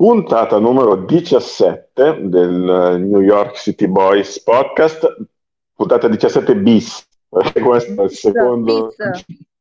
puntata 0.00 0.58
numero 0.58 0.96
17 0.96 2.20
del 2.22 2.96
New 3.00 3.20
York 3.20 3.58
City 3.58 3.86
Boys 3.86 4.42
podcast, 4.42 5.14
puntata 5.74 6.08
17 6.08 6.56
bis, 6.56 7.06
questo 7.28 8.00
è 8.00 8.04
il 8.04 8.10
secondo... 8.10 8.86
Bis. 8.86 8.96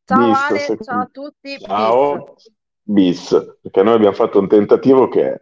Ciao 0.05 0.29
bis, 0.29 0.37
Ale, 0.49 0.59
secondo- 0.59 0.83
ciao 0.85 1.01
a 1.01 1.09
tutti. 1.11 1.57
Ciao, 1.59 2.35
bis, 2.81 3.57
perché 3.61 3.83
noi 3.83 3.95
abbiamo 3.95 4.15
fatto 4.15 4.39
un 4.39 4.47
tentativo 4.47 5.09
che 5.09 5.29
è 5.29 5.41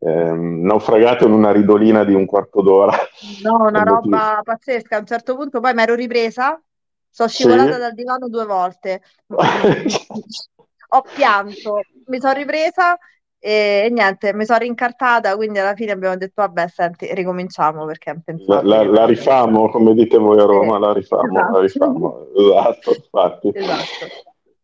ehm, 0.00 0.66
naufragato 0.66 1.24
in 1.24 1.32
una 1.32 1.50
ridolina 1.50 2.04
di 2.04 2.12
un 2.12 2.26
quarto 2.26 2.60
d'ora. 2.60 2.94
Bis. 3.18 3.40
No, 3.42 3.64
una 3.64 3.84
roba 3.84 4.42
pazzesca. 4.44 4.96
A 4.96 5.00
un 5.00 5.06
certo 5.06 5.34
punto 5.34 5.60
poi 5.60 5.72
mi 5.72 5.80
ero 5.80 5.94
ripresa, 5.94 6.62
sono 7.08 7.28
scivolata 7.30 7.72
Sì. 7.72 7.78
dal 7.78 7.94
divano 7.94 8.28
due 8.28 8.44
volte. 8.44 9.00
Ho 10.88 11.02
pianto, 11.14 11.80
mi 12.08 12.20
sono 12.20 12.34
ripresa 12.34 12.98
e, 13.46 13.82
e 13.86 13.90
niente, 13.90 14.34
mi 14.34 14.44
sono 14.44 14.58
rincartata, 14.58 15.36
quindi 15.36 15.58
alla 15.58 15.74
fine 15.74 15.92
abbiamo 15.92 16.16
detto, 16.16 16.42
vabbè, 16.42 16.66
senti, 16.68 17.08
ricominciamo 17.14 17.84
perché 17.86 18.10
è 18.10 18.12
La, 18.12 18.18
impensabile. 18.18 18.76
la- 18.76 18.90
la 18.90 19.06
rifamo, 19.06 19.68
come 19.70 19.94
dite 19.94 20.18
voi 20.18 20.38
a 20.40 20.44
Roma, 20.44 20.74
Sì, 20.76 20.80
la 20.80 20.92
rifamo, 20.92 21.32
la 21.32 21.40
esatto. 21.40 21.60
rifamo, 21.60 22.26
esatto, 22.36 22.90
infatti. 22.94 23.50
Esatto. 23.54 24.06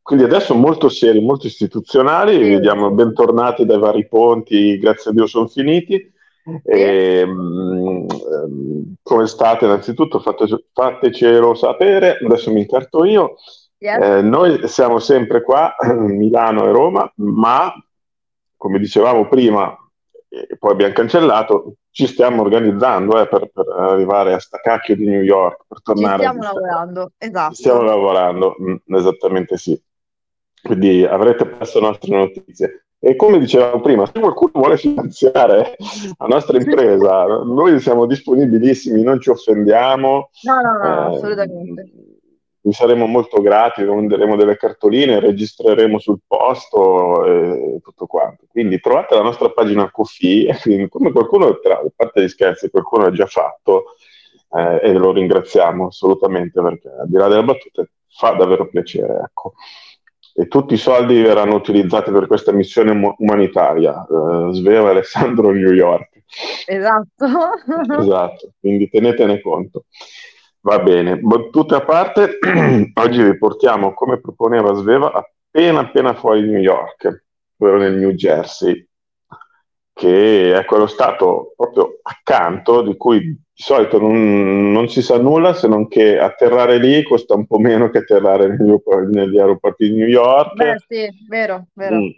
Quindi 0.03 0.25
adesso 0.25 0.55
molto 0.55 0.89
seri, 0.89 1.20
molto 1.20 1.47
istituzionali, 1.47 2.33
Sì. 2.34 2.42
vi 2.42 2.61
diamo 2.61 2.91
bentornati 2.91 3.65
dai 3.65 3.79
vari 3.79 4.09
ponti, 4.09 4.77
grazie 4.79 5.11
a 5.11 5.14
Dio 5.14 5.27
sono 5.27 5.47
finiti. 5.47 6.11
E, 6.64 7.25
mm, 7.25 8.06
ehm, 8.11 8.95
come 9.01 9.27
state 9.28 9.64
innanzitutto? 9.64 10.19
Fate- 10.19 10.67
fatecelo 10.73 11.55
sapere, 11.55 12.19
adesso 12.25 12.51
mi 12.53 12.61
incarto 12.62 13.05
io. 13.05 13.34
Yes. 13.78 14.03
Eh, 14.03 14.23
noi 14.23 14.67
siamo 14.69 14.98
sempre 14.98 15.42
qua, 15.42 15.75
Milano 15.98 16.64
e 16.67 16.73
Roma, 16.73 17.12
ma 17.17 17.73
come 18.62 18.79
dicevamo 18.79 19.27
prima, 19.27 19.77
e 20.29 20.57
poi 20.57 20.70
abbiamo 20.70 20.93
cancellato, 20.93 21.79
ci 21.91 22.06
stiamo 22.06 22.42
organizzando 22.42 23.20
eh, 23.20 23.27
per, 23.27 23.50
per 23.53 23.67
arrivare 23.77 24.34
a 24.34 24.39
sta 24.39 24.61
cacchio 24.61 24.95
di 24.95 25.09
New 25.09 25.20
York, 25.20 25.64
per 25.67 25.78
Ci 25.78 25.83
tornare 25.83 26.25
a 26.25 26.28
stiamo 26.31 26.42
lavorando, 26.45 27.11
Ci 27.19 27.27
esatto. 27.27 27.55
stiamo 27.55 27.83
lavorando, 27.83 28.56
mm, 28.62 28.75
esattamente 28.95 29.56
sì. 29.56 29.83
Quindi 30.62 31.05
avrete 31.05 31.45
presto 31.45 31.81
nostre 31.81 32.17
notizie. 32.17 32.84
E 33.01 33.17
come 33.17 33.41
dicevamo 33.41 33.81
prima, 33.81 34.06
se 34.06 34.20
qualcuno 34.20 34.53
vuole 34.55 34.77
finanziare 34.77 35.75
la 36.19 36.27
nostra 36.29 36.56
impresa, 36.56 37.25
noi 37.25 37.81
siamo 37.81 38.06
disponibilissimi, 38.06 39.03
non 39.03 39.20
ci 39.20 39.31
offendiamo. 39.31 40.31
No, 40.42 40.61
no, 40.61 40.79
no, 40.79 40.84
eh, 40.84 41.17
assolutamente. 41.17 41.92
Vi 42.64 42.72
saremo 42.72 43.06
molto 43.06 43.42
grati, 43.42 43.82
manderemo 43.82 44.36
delle 44.36 44.56
cartoline, 44.56 45.18
registreremo 45.18 45.98
sul 45.98 46.20
posto 46.27 47.24
e 47.27 47.80
tutto 47.82 48.06
quanto. 48.06 48.44
Quindi 48.48 48.78
trovate 48.80 49.16
la 49.16 49.22
nostra 49.22 49.50
pagina 49.50 49.91
Kofi, 49.91 50.44
e 50.44 50.56
quindi 50.60 50.88
come 50.88 51.10
qualcuno, 51.10 51.58
tra 51.58 51.74
a 51.74 51.84
parte 51.94 52.22
gli 52.22 52.28
scherzi, 52.28 52.70
qualcuno 52.70 53.06
ha 53.06 53.12
già 53.12 53.27
fatto 53.27 53.96
eh, 54.56 54.80
e 54.83 54.92
lo 54.92 55.12
ringraziamo 55.12 55.86
assolutamente 55.86 56.62
perché 56.62 56.88
al 56.88 57.08
di 57.08 57.16
là 57.16 57.27
delle 57.27 57.44
battute 57.44 57.90
fa 58.08 58.30
davvero 58.30 58.68
piacere. 58.68 59.22
Ecco. 59.24 59.55
E 60.34 60.46
tutti 60.46 60.74
i 60.74 60.78
soldi 60.78 61.20
verranno 61.20 61.56
utilizzati 61.56 62.10
per 62.10 62.27
questa 62.27 62.52
missione 62.52 62.92
mu- 62.94 63.14
umanitaria, 63.18 64.06
eh, 64.06 64.55
Sveva 64.55 64.90
Alessandro 64.90 65.50
New 65.50 65.72
York. 65.72 66.22
Esatto. 66.66 67.27
Esatto, 68.00 68.52
quindi 68.60 68.88
tenetene 68.88 69.40
conto. 69.40 69.84
Va 70.64 70.78
bene, 70.78 71.18
battute 71.18 71.74
a 71.74 71.80
parte, 71.80 72.38
oggi 72.94 73.20
vi 73.20 73.36
portiamo, 73.36 73.94
come 73.94 74.20
proponeva 74.20 74.72
Sveva, 74.74 75.12
appena 75.12 75.80
appena 75.80 76.14
fuori 76.14 76.42
New 76.42 76.60
York, 76.60 77.24
ovvero 77.56 77.78
nel 77.78 77.96
New 77.96 78.12
Jersey, 78.12 78.86
che 79.92 80.56
è 80.56 80.64
quello 80.64 80.86
stato 80.86 81.52
proprio 81.56 81.98
accanto, 82.02 82.83
di 82.83 82.96
cui 82.96 83.20
di 83.22 83.40
solito 83.52 83.98
non, 83.98 84.70
non 84.70 84.88
si 84.88 85.02
sa 85.02 85.18
nulla 85.18 85.52
se 85.52 85.66
non 85.66 85.88
che 85.88 86.17
atterrare 86.17 86.78
lì 86.78 87.02
costa 87.02 87.34
un 87.34 87.45
po' 87.45 87.58
meno 87.58 87.90
che 87.90 87.98
atterrare 87.98 88.56
negli, 88.56 88.72
negli 89.11 89.39
aeroporti 89.39 89.90
di 89.90 89.96
New 89.96 90.06
York. 90.06 90.55
Beh, 90.55 90.77
sì, 90.86 91.08
vero, 91.28 91.67
vero. 91.72 91.96
Mm, 91.96 92.08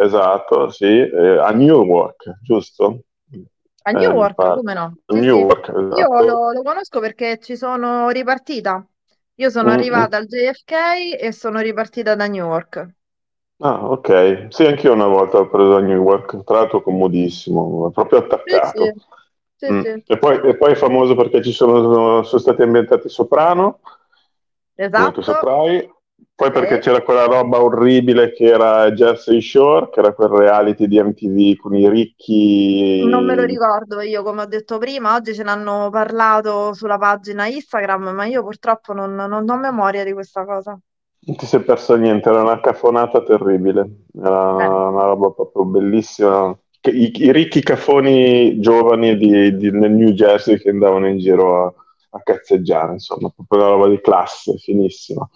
esatto, 0.00 0.70
sì, 0.70 1.00
eh, 1.00 1.38
a 1.38 1.50
Newark, 1.50 2.38
giusto? 2.42 3.00
A 3.88 3.92
Eh, 3.92 4.00
Newark, 4.00 4.42
mi 4.42 4.52
pare. 4.52 4.60
come 4.60 4.74
no? 4.74 4.98
Sì, 5.06 5.22
sì. 5.22 5.46
Newark, 5.46 5.68
Io 5.90 6.06
esatto. 6.08 6.24
lo, 6.24 6.52
lo 6.52 6.62
conosco 6.62 7.00
perché 7.00 7.38
ci 7.40 7.56
sono 7.56 8.08
ripartita. 8.10 8.86
Io 9.36 9.50
sono 9.50 9.68
Mm, 9.68 9.70
arrivata 9.70 10.16
al 10.16 10.26
JFK 10.26 10.72
e 11.20 11.32
sono 11.32 11.60
ripartita 11.60 12.14
da 12.14 12.26
Newark. 12.26 12.88
Ah, 13.60 13.84
ok. 13.90 14.46
Sì, 14.50 14.64
anch'io 14.64 14.92
una 14.92 15.06
volta 15.06 15.38
ho 15.38 15.48
preso 15.48 15.76
a 15.76 15.80
Newark, 15.80 16.44
tra 16.44 16.58
l'altro 16.60 16.80
comodissimo, 16.82 17.90
proprio 17.90 18.20
Sì, 18.44 18.58
attaccato. 18.60 18.92
sì, 18.92 18.92
sì, 19.56 19.72
Mm. 19.72 19.82
sì. 19.82 20.04
E 20.06 20.18
poi, 20.18 20.38
e 20.48 20.56
poi 20.56 20.72
è 20.72 20.74
famoso 20.76 21.14
perché 21.16 21.42
ci 21.42 21.52
sono, 21.52 22.22
sono 22.22 22.40
stati 22.40 22.62
ambientati 22.62 23.08
Soprano, 23.08 23.80
come 24.92 25.10
tu 25.12 25.20
Esatto. 25.20 25.22
saprai, 25.22 25.88
poi 26.38 26.52
perché 26.52 26.78
c'era 26.78 27.02
quella 27.02 27.24
roba 27.24 27.60
orribile 27.60 28.32
che 28.32 28.44
era 28.44 28.92
Jersey 28.92 29.40
Shore, 29.40 29.90
che 29.90 29.98
era 29.98 30.12
quel 30.12 30.28
reality 30.28 30.86
di 30.86 31.02
MTV 31.02 31.56
con 31.56 31.74
i 31.74 31.90
ricchi. 31.90 33.04
Non 33.04 33.24
me 33.24 33.34
lo 33.34 33.42
ricordo 33.42 34.00
io, 34.00 34.22
come 34.22 34.42
ho 34.42 34.46
detto 34.46 34.78
prima, 34.78 35.16
oggi 35.16 35.34
ce 35.34 35.42
n'hanno 35.42 35.90
parlato 35.90 36.72
sulla 36.74 36.96
pagina 36.96 37.46
Instagram, 37.46 38.10
ma 38.10 38.24
io 38.26 38.42
purtroppo 38.44 38.92
non, 38.92 39.16
non 39.16 39.50
ho 39.50 39.56
memoria 39.58 40.04
di 40.04 40.12
questa 40.12 40.44
cosa. 40.44 40.78
Non 41.26 41.36
ti 41.36 41.46
sei 41.46 41.60
perso 41.62 41.96
niente, 41.96 42.28
era 42.28 42.40
una 42.42 42.60
cafonata 42.60 43.22
terribile, 43.22 44.04
era 44.16 44.50
Eh. 44.64 44.68
una 44.68 45.02
roba 45.04 45.30
proprio 45.32 45.64
bellissima. 45.64 46.56
I, 46.82 47.10
i 47.24 47.32
ricchi 47.32 47.60
cafoni 47.60 48.60
giovani 48.60 49.16
di- 49.16 49.56
di- 49.56 49.70
nel 49.72 49.90
New 49.90 50.10
Jersey 50.10 50.56
che 50.58 50.70
andavano 50.70 51.08
in 51.08 51.18
giro 51.18 51.66
a, 51.66 51.74
a 52.18 52.22
cazzeggiare, 52.22 52.92
insomma, 52.92 53.32
proprio 53.34 53.60
una 53.60 53.68
roba 53.70 53.88
di 53.88 54.00
classe, 54.00 54.56
finissima, 54.58 55.28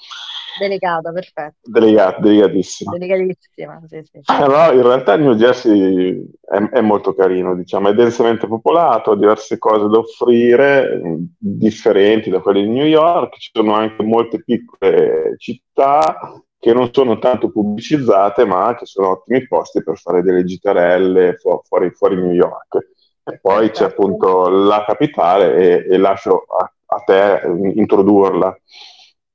Delicata, 0.59 1.13
perfetto. 1.13 1.71
Delicata, 1.71 2.21
delicatissima. 2.21 2.97
Delicatissima, 2.97 3.83
sì, 3.87 4.03
sì. 4.05 4.21
Però 4.25 4.73
in 4.73 4.83
realtà 4.83 5.17
New 5.17 5.35
Jersey 5.35 6.25
è, 6.41 6.57
è 6.57 6.81
molto 6.81 7.15
carino, 7.15 7.55
diciamo, 7.55 7.89
è 7.89 7.95
densamente 7.95 8.47
popolato, 8.47 9.13
ha 9.13 9.17
diverse 9.17 9.59
cose 9.59 9.89
da 9.89 9.99
offrire, 9.99 11.01
differenti 11.39 12.29
da 12.29 12.41
quelle 12.41 12.63
di 12.63 12.69
New 12.69 12.85
York, 12.85 13.39
ci 13.39 13.51
sono 13.53 13.73
anche 13.75 14.03
molte 14.03 14.43
piccole 14.43 15.35
città 15.39 16.43
che 16.59 16.73
non 16.73 16.91
sono 16.93 17.19
tanto 17.19 17.51
pubblicizzate, 17.51 18.45
ma 18.45 18.77
che 18.77 18.87
sono 18.87 19.11
ottimi 19.11 19.47
posti 19.49 19.83
per 19.83 19.99
fare 19.99 20.23
delle 20.23 20.45
gitarelle 20.45 21.37
fu- 21.39 21.61
fuori, 21.65 21.91
fuori 21.91 22.17
New 22.17 22.33
York. 22.33 22.91
E 23.25 23.39
poi 23.41 23.71
c'è 23.71 23.85
Perfetto. 23.85 23.87
appunto 23.87 24.49
la 24.49 24.85
capitale 24.85 25.87
e, 25.87 25.95
e 25.95 25.97
lascio 25.97 26.45
a, 26.45 26.73
a 26.87 26.99
te 27.01 27.41
eh, 27.41 27.73
introdurla. 27.77 28.57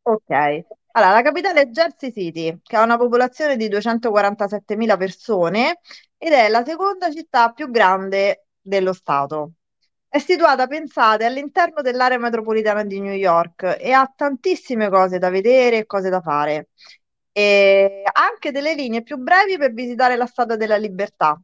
Ok, 0.03 0.29
allora 0.91 1.11
la 1.11 1.21
capitale 1.21 1.61
è 1.61 1.67
Jersey 1.67 2.11
City, 2.13 2.59
che 2.63 2.75
ha 2.77 2.83
una 2.83 2.97
popolazione 2.97 3.57
di 3.57 3.67
247.000 3.67 4.95
persone 4.95 5.79
ed 6.17 6.31
è 6.31 6.47
la 6.47 6.63
seconda 6.63 7.11
città 7.11 7.51
più 7.51 7.69
grande 7.69 8.47
dello 8.61 8.93
stato. 8.93 9.51
È 10.07 10.17
situata, 10.19 10.65
pensate, 10.67 11.25
all'interno 11.25 11.81
dell'area 11.81 12.17
metropolitana 12.17 12.83
di 12.85 13.01
New 13.01 13.13
York 13.13 13.77
e 13.79 13.91
ha 13.91 14.11
tantissime 14.15 14.89
cose 14.89 15.17
da 15.19 15.29
vedere 15.29 15.79
e 15.79 15.85
cose 15.85 16.09
da 16.09 16.21
fare. 16.21 16.69
E 17.33 18.03
anche 18.13 18.51
delle 18.51 18.73
linee 18.73 19.03
più 19.03 19.17
brevi 19.17 19.57
per 19.57 19.73
visitare 19.73 20.15
la 20.15 20.25
Statua 20.25 20.55
della 20.55 20.77
Libertà. 20.77 21.39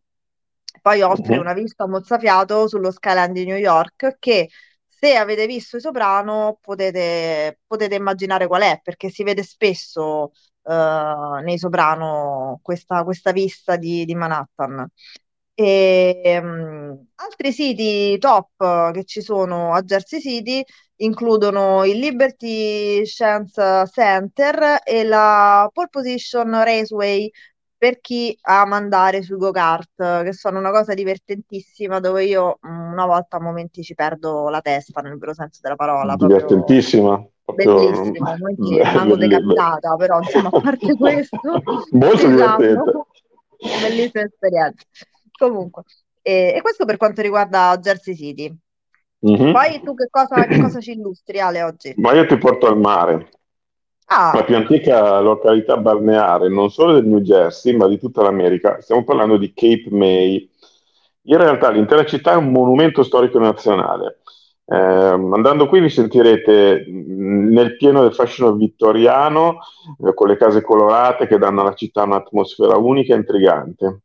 Poi 0.81 1.01
offre 1.01 1.37
Mhm. 1.37 1.39
una 1.39 1.53
vista 1.53 1.87
mozzafiato 1.87 2.67
sullo 2.67 2.91
skyline 2.91 3.31
di 3.33 3.45
New 3.45 3.55
York 3.57 4.17
che 4.19 4.49
se 4.87 5.15
avete 5.15 5.45
visto 5.47 5.77
I 5.77 5.81
Soprano 5.81 6.57
potete, 6.61 7.59
potete 7.67 7.95
immaginare 7.95 8.47
qual 8.47 8.61
è, 8.63 8.79
perché 8.83 9.09
si 9.09 9.23
vede 9.23 9.43
spesso 9.43 10.31
eh, 10.63 11.41
nei 11.43 11.57
Soprano 11.57 12.59
questa, 12.61 13.03
questa 13.03 13.31
vista 13.31 13.75
di, 13.75 14.05
di 14.05 14.15
Manhattan. 14.15 14.87
E, 15.55 16.39
mm, 16.41 16.91
altri 17.15 17.51
siti 17.53 18.17
top 18.17 18.91
che 18.91 19.03
ci 19.05 19.21
sono 19.21 19.73
a 19.73 19.81
Jersey 19.83 20.19
City 20.19 20.63
includono 20.97 21.85
il 21.85 21.99
Liberty 21.99 23.05
Science 23.05 23.85
Center 23.91 24.79
e 24.83 25.03
la 25.03 25.69
Pole 25.71 25.89
Position 25.89 26.49
Raceway 26.63 27.29
per 27.83 27.99
chi 27.99 28.33
ama 28.43 28.77
andare 28.77 29.21
sui 29.23 29.35
go-kart, 29.35 30.23
che 30.23 30.31
sono 30.31 30.57
una 30.57 30.71
cosa 30.71 30.93
divertentissima 30.93 31.99
dove 31.99 32.23
io 32.23 32.57
mm, 32.65 32.93
una 32.93 33.05
volta 33.05 33.35
a 33.35 33.41
momenti 33.41 33.83
ci 33.83 33.93
perdo 33.93 34.47
la 34.47 34.61
testa 34.61 35.01
nel 35.01 35.17
vero 35.17 35.33
senso 35.33 35.59
della 35.61 35.75
parola, 35.75 36.15
Divertentissima. 36.15 37.21
Proprio... 37.43 37.75
bellissimo, 37.75 38.29
a 38.29 38.37
momenti 38.37 38.77
rimango 38.81 39.17
decapitata, 39.17 39.97
però 39.97 40.21
insomma 40.21 40.47
a 40.47 40.61
parte 40.61 40.95
questo, 40.95 41.37
Molto 41.91 42.25
diciamo, 42.25 42.55
divertente. 42.55 43.01
bellissima 43.81 44.23
esperienza. 44.23 44.85
Comunque, 45.37 45.83
e, 46.21 46.53
e 46.55 46.61
questo 46.61 46.85
per 46.85 46.95
quanto 46.95 47.21
riguarda 47.21 47.77
Jersey 47.81 48.15
City. 48.15 48.57
Mhm. 49.25 49.51
Poi 49.51 49.81
tu 49.83 49.93
che 49.93 50.07
cosa, 50.09 50.45
che 50.45 50.57
cosa 50.57 50.79
ci 50.79 50.91
illustri 50.93 51.41
Ale 51.41 51.63
oggi? 51.63 51.93
Ma 51.97 52.13
io 52.13 52.25
ti 52.27 52.37
porto 52.37 52.65
al 52.65 52.77
mare, 52.77 53.29
la 54.31 54.39
Ah, 54.39 54.43
più 54.43 54.55
antica 54.55 55.19
località 55.19 55.77
balneare 55.77 56.49
non 56.49 56.69
solo 56.69 56.93
del 56.93 57.05
New 57.05 57.19
Jersey, 57.21 57.75
ma 57.75 57.87
di 57.87 57.99
tutta 57.99 58.21
l'America. 58.21 58.81
Stiamo 58.81 59.03
parlando 59.03 59.37
di 59.37 59.53
Cape 59.53 59.87
May, 59.89 60.49
In 61.25 61.37
realtà 61.37 61.69
l'intera 61.71 62.05
città 62.05 62.33
è 62.33 62.35
un 62.35 62.51
monumento 62.51 63.03
storico 63.03 63.39
nazionale. 63.39 64.19
Eh, 64.65 64.75
andando 64.77 65.67
qui 65.67 65.79
vi 65.81 65.89
sentirete 65.89 66.85
nel 66.87 67.75
pieno 67.77 68.01
del 68.01 68.13
fascino 68.13 68.53
vittoriano, 68.55 69.59
eh, 70.05 70.13
con 70.13 70.27
le 70.27 70.37
case 70.37 70.61
colorate 70.61 71.27
che 71.27 71.37
danno 71.37 71.61
alla 71.61 71.73
città 71.75 72.03
un'atmosfera 72.03 72.77
unica 72.77 73.13
e 73.13 73.17
intrigante. 73.17 74.02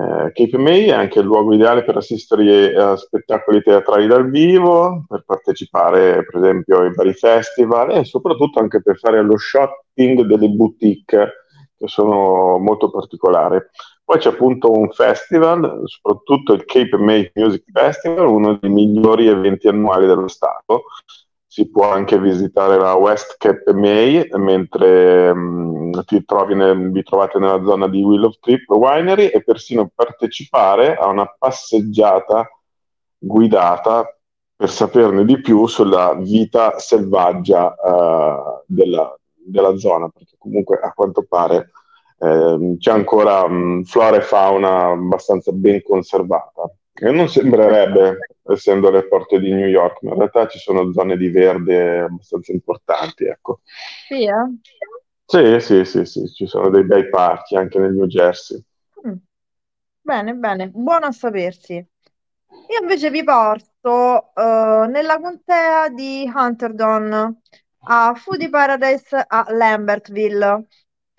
Eh, 0.00 0.30
Cape 0.32 0.58
May 0.58 0.84
è 0.84 0.92
anche 0.92 1.18
il 1.18 1.24
luogo 1.24 1.52
ideale 1.52 1.82
per 1.82 1.96
assistere 1.96 2.72
a 2.76 2.96
spettacoli 2.96 3.60
teatrali 3.60 4.06
dal 4.06 4.30
vivo, 4.30 5.04
per 5.08 5.24
partecipare 5.26 6.24
per 6.24 6.40
esempio 6.40 6.78
ai 6.82 6.94
vari 6.94 7.12
festival 7.14 7.90
e 7.90 8.04
soprattutto 8.04 8.60
anche 8.60 8.80
per 8.80 8.96
fare 8.96 9.20
lo 9.22 9.36
shopping 9.36 10.20
delle 10.22 10.48
boutique 10.50 11.32
che 11.76 11.88
sono 11.88 12.58
molto 12.58 12.90
particolari. 12.90 13.58
Poi 14.04 14.18
c'è 14.18 14.28
appunto 14.28 14.70
un 14.70 14.88
festival, 14.90 15.82
soprattutto 15.86 16.52
il 16.52 16.64
Cape 16.64 16.96
May 16.96 17.30
Music 17.34 17.64
Festival, 17.72 18.28
uno 18.28 18.56
dei 18.60 18.70
migliori 18.70 19.26
eventi 19.26 19.66
annuali 19.66 20.06
dello 20.06 20.28
Stato, 20.28 20.84
si 21.50 21.70
può 21.70 21.90
anche 21.90 22.20
visitare 22.20 22.78
la 22.78 22.94
West 22.94 23.36
Cape 23.38 23.72
May 23.72 24.28
mentre 24.34 25.30
um, 25.30 25.90
nel, 26.54 26.90
vi 26.92 27.02
trovate 27.02 27.38
nella 27.38 27.64
zona 27.64 27.88
di 27.88 28.02
Willow 28.02 28.30
Trip 28.38 28.68
Winery 28.68 29.28
e 29.28 29.42
persino 29.42 29.90
partecipare 29.92 30.94
a 30.94 31.06
una 31.06 31.26
passeggiata 31.26 32.46
guidata 33.16 34.06
per 34.54 34.68
saperne 34.68 35.24
di 35.24 35.40
più 35.40 35.66
sulla 35.66 36.14
vita 36.14 36.78
selvaggia 36.78 37.74
uh, 37.80 38.62
della, 38.66 39.16
della, 39.34 39.74
zona, 39.78 40.08
perché 40.10 40.34
comunque 40.36 40.78
a 40.82 40.92
quanto 40.92 41.24
pare 41.26 41.70
eh, 42.18 42.76
c'è 42.78 42.90
ancora 42.90 43.44
um, 43.44 43.84
flora 43.84 44.16
e 44.16 44.20
fauna 44.20 44.90
abbastanza 44.90 45.52
ben 45.52 45.80
conservata. 45.82 46.70
E 47.00 47.10
non 47.12 47.28
sembrerebbe, 47.28 48.18
essendo 48.44 48.90
le 48.90 49.06
porte 49.06 49.38
di 49.38 49.52
New 49.52 49.68
York, 49.68 50.02
ma 50.02 50.10
in 50.10 50.18
realtà 50.18 50.48
ci 50.48 50.58
sono 50.58 50.92
zone 50.92 51.16
di 51.16 51.30
verde 51.30 52.00
abbastanza 52.00 52.52
importanti. 52.52 53.24
Ecco. 53.24 53.60
Sì, 54.08 54.24
eh? 54.24 54.56
sì, 55.24 55.60
sì, 55.60 55.84
sì, 55.84 56.04
sì, 56.04 56.26
ci 56.32 56.46
sono 56.46 56.70
dei 56.70 56.84
bei 56.84 57.08
parchi 57.08 57.56
anche 57.56 57.78
nel 57.78 57.92
New 57.92 58.06
Jersey. 58.06 58.60
Mm. 59.06 59.16
Bene, 60.00 60.34
bene, 60.34 60.68
buono 60.70 61.06
a 61.06 61.12
sapersi. 61.12 61.74
Io 61.74 62.80
invece 62.80 63.10
vi 63.10 63.22
porto 63.22 64.32
uh, 64.34 64.88
nella 64.88 65.20
contea 65.20 65.88
di 65.88 66.30
Hunterdon, 66.34 67.40
a 67.90 68.14
Foodie 68.14 68.48
Paradise 68.48 69.24
a 69.26 69.46
Lambertville, 69.50 70.66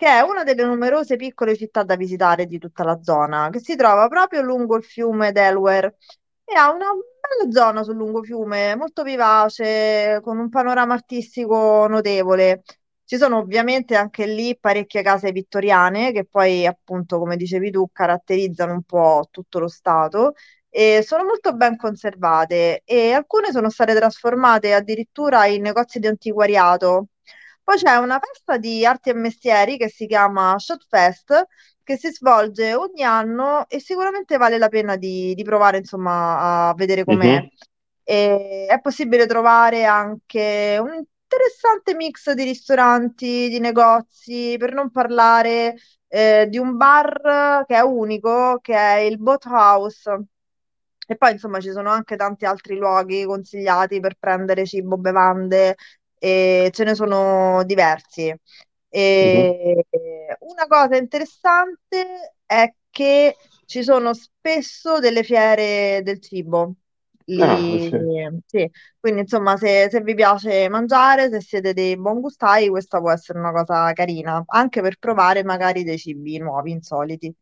che 0.00 0.06
è 0.06 0.20
una 0.22 0.44
delle 0.44 0.64
numerose 0.64 1.16
piccole 1.16 1.54
città 1.54 1.82
da 1.82 1.94
visitare 1.94 2.46
di 2.46 2.58
tutta 2.58 2.84
la 2.84 2.98
zona, 3.02 3.50
che 3.50 3.60
si 3.60 3.76
trova 3.76 4.08
proprio 4.08 4.40
lungo 4.40 4.76
il 4.76 4.82
fiume 4.82 5.30
Delaware. 5.30 5.96
E 6.44 6.54
ha 6.54 6.72
una 6.72 6.86
bella 6.86 7.52
zona 7.52 7.82
sul 7.82 7.96
lungo 7.96 8.22
fiume, 8.22 8.76
molto 8.76 9.02
vivace, 9.02 10.20
con 10.22 10.38
un 10.38 10.48
panorama 10.48 10.94
artistico 10.94 11.86
notevole. 11.86 12.62
Ci 13.04 13.18
sono 13.18 13.38
ovviamente 13.38 13.94
anche 13.94 14.24
lì 14.26 14.56
parecchie 14.58 15.02
case 15.02 15.32
vittoriane 15.32 16.12
che 16.12 16.24
poi, 16.24 16.66
appunto, 16.66 17.18
come 17.18 17.36
dicevi 17.36 17.70
tu, 17.70 17.86
caratterizzano 17.92 18.72
un 18.72 18.82
po' 18.84 19.28
tutto 19.30 19.58
lo 19.58 19.68
stato 19.68 20.32
e 20.70 21.02
sono 21.04 21.24
molto 21.24 21.52
ben 21.54 21.76
conservate. 21.76 22.80
E 22.86 23.12
alcune 23.12 23.50
sono 23.52 23.68
state 23.68 23.94
trasformate 23.94 24.72
addirittura 24.72 25.44
in 25.46 25.60
negozi 25.60 25.98
di 25.98 26.06
antiquariato 26.06 27.08
poi 27.62 27.76
c'è 27.76 27.96
una 27.96 28.20
festa 28.20 28.56
di 28.56 28.84
arti 28.84 29.10
e 29.10 29.14
mestieri 29.14 29.76
che 29.76 29.88
si 29.88 30.06
chiama 30.06 30.58
Shot 30.58 30.86
Fest, 30.88 31.46
che 31.82 31.96
si 31.96 32.10
svolge 32.10 32.74
ogni 32.74 33.02
anno 33.02 33.68
e 33.68 33.80
sicuramente 33.80 34.36
vale 34.36 34.58
la 34.58 34.68
pena 34.68 34.96
di, 34.96 35.34
di 35.34 35.42
provare 35.42 35.78
insomma, 35.78 36.68
a 36.68 36.74
vedere 36.74 37.04
com'è. 37.04 37.26
Mm-hmm. 37.26 37.46
E 38.02 38.66
è 38.66 38.80
possibile 38.80 39.26
trovare 39.26 39.84
anche 39.84 40.78
un 40.80 41.04
interessante 41.30 41.94
mix 41.94 42.32
di 42.32 42.42
ristoranti, 42.42 43.48
di 43.48 43.60
negozi, 43.60 44.56
per 44.58 44.72
non 44.72 44.90
parlare 44.90 45.76
eh, 46.08 46.46
di 46.48 46.58
un 46.58 46.76
bar 46.76 47.64
che 47.66 47.76
è 47.76 47.80
unico, 47.80 48.58
che 48.60 48.74
è 48.74 48.96
il 48.98 49.18
Boat 49.18 49.46
House. 49.46 50.24
E 51.06 51.16
poi 51.16 51.32
insomma 51.32 51.60
ci 51.60 51.70
sono 51.70 51.90
anche 51.90 52.16
tanti 52.16 52.44
altri 52.44 52.76
luoghi 52.76 53.24
consigliati 53.24 53.98
per 54.00 54.14
prendere 54.18 54.64
cibo, 54.64 54.96
bevande, 54.96 55.76
e 56.20 56.70
ce 56.72 56.84
ne 56.84 56.94
sono 56.94 57.64
diversi. 57.64 58.32
E 58.88 59.84
uh-huh. 59.90 60.48
Una 60.50 60.66
cosa 60.68 60.96
interessante 60.96 62.34
è 62.44 62.72
che 62.90 63.36
ci 63.64 63.82
sono 63.82 64.12
spesso 64.14 64.98
delle 64.98 65.22
fiere 65.22 66.02
del 66.02 66.20
cibo. 66.20 66.74
Lì, 67.24 67.40
ah, 67.40 67.56
sì. 67.56 68.40
sì. 68.46 68.70
Quindi 68.98 69.20
insomma 69.20 69.56
se, 69.56 69.88
se, 69.88 70.00
vi 70.00 70.14
piace 70.14 70.68
mangiare, 70.68 71.30
se 71.30 71.40
siete 71.40 71.72
dei 71.72 71.96
buon 71.96 72.20
gustai, 72.20 72.68
questa 72.68 72.98
può 72.98 73.12
essere 73.12 73.38
una 73.38 73.52
cosa 73.52 73.92
carina, 73.92 74.42
anche 74.46 74.80
per 74.82 74.98
provare 74.98 75.44
magari 75.44 75.84
dei 75.84 75.98
cibi 75.98 76.38
nuovi, 76.38 76.72
insoliti. 76.72 77.32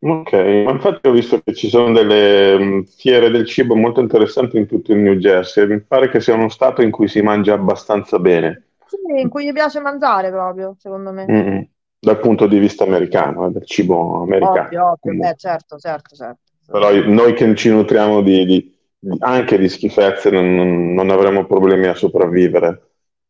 Ok, 0.00 0.32
ma 0.32 0.70
infatti 0.70 1.08
ho 1.08 1.12
visto 1.12 1.40
che 1.40 1.54
ci 1.54 1.68
sono 1.68 1.92
delle 1.92 2.54
um, 2.54 2.84
fiere 2.84 3.30
del 3.30 3.46
cibo 3.46 3.74
molto 3.74 4.00
interessanti 4.00 4.56
in 4.56 4.66
tutto 4.66 4.92
il 4.92 4.98
New 4.98 5.14
Jersey. 5.14 5.66
Mi 5.66 5.80
pare 5.80 6.08
che 6.08 6.20
sia 6.20 6.34
uno 6.34 6.48
stato 6.48 6.82
in 6.82 6.90
cui 6.90 7.08
si 7.08 7.20
mangia 7.20 7.54
abbastanza 7.54 8.18
bene. 8.18 8.66
Sì, 8.86 9.20
in 9.20 9.28
cui 9.28 9.46
gli 9.46 9.52
piace 9.52 9.80
mangiare 9.80 10.30
proprio, 10.30 10.76
secondo 10.78 11.10
me. 11.10 11.26
Mm-hmm. 11.28 11.60
Dal 12.00 12.20
punto 12.20 12.46
di 12.46 12.58
vista 12.58 12.84
americano, 12.84 13.46
eh, 13.46 13.50
del 13.50 13.66
cibo 13.66 14.22
americano. 14.22 14.66
Ovvio, 14.66 14.98
ovvio, 15.02 15.18
beh, 15.18 15.34
certo, 15.36 15.78
certo, 15.78 16.14
certo. 16.14 16.40
Però 16.70 16.90
noi 17.06 17.32
che 17.32 17.54
ci 17.56 17.70
nutriamo 17.70 18.20
di, 18.20 18.44
di, 18.44 18.72
anche 19.20 19.58
di 19.58 19.68
schifezze 19.68 20.30
non, 20.30 20.92
non 20.92 21.10
avremo 21.10 21.44
problemi 21.46 21.86
a 21.86 21.94
sopravvivere 21.94 22.87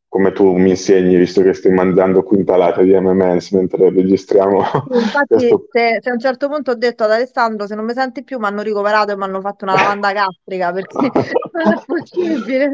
come 0.09 0.33
tu 0.33 0.57
mi 0.57 0.71
insegni, 0.71 1.17
visto 1.17 1.43
che 1.43 1.53
stai 1.53 1.73
mangiando 1.73 2.23
quintalate 2.23 2.83
di 2.83 2.99
MMS 2.99 3.51
mentre 3.53 3.91
registriamo. 3.91 4.59
Infatti, 4.91 5.27
questo... 5.27 5.67
se, 5.71 5.99
se, 6.01 6.09
a 6.09 6.13
un 6.13 6.19
certo 6.19 6.49
punto 6.49 6.71
ho 6.71 6.75
detto 6.75 7.05
ad 7.05 7.11
Alessandro, 7.11 7.67
se 7.67 7.75
non 7.75 7.85
mi 7.85 7.93
senti 7.93 8.25
più, 8.25 8.39
mi 8.39 8.47
hanno 8.47 8.63
ricoverato 8.63 9.13
e 9.13 9.17
mi 9.17 9.25
hanno 9.25 9.41
fatto 9.41 9.65
una 9.65 9.75
lavanda 9.75 10.13
gastrica 10.13 10.73
perché 10.73 10.97
non 11.53 11.73
è 11.73 11.83
possibile. 11.85 12.71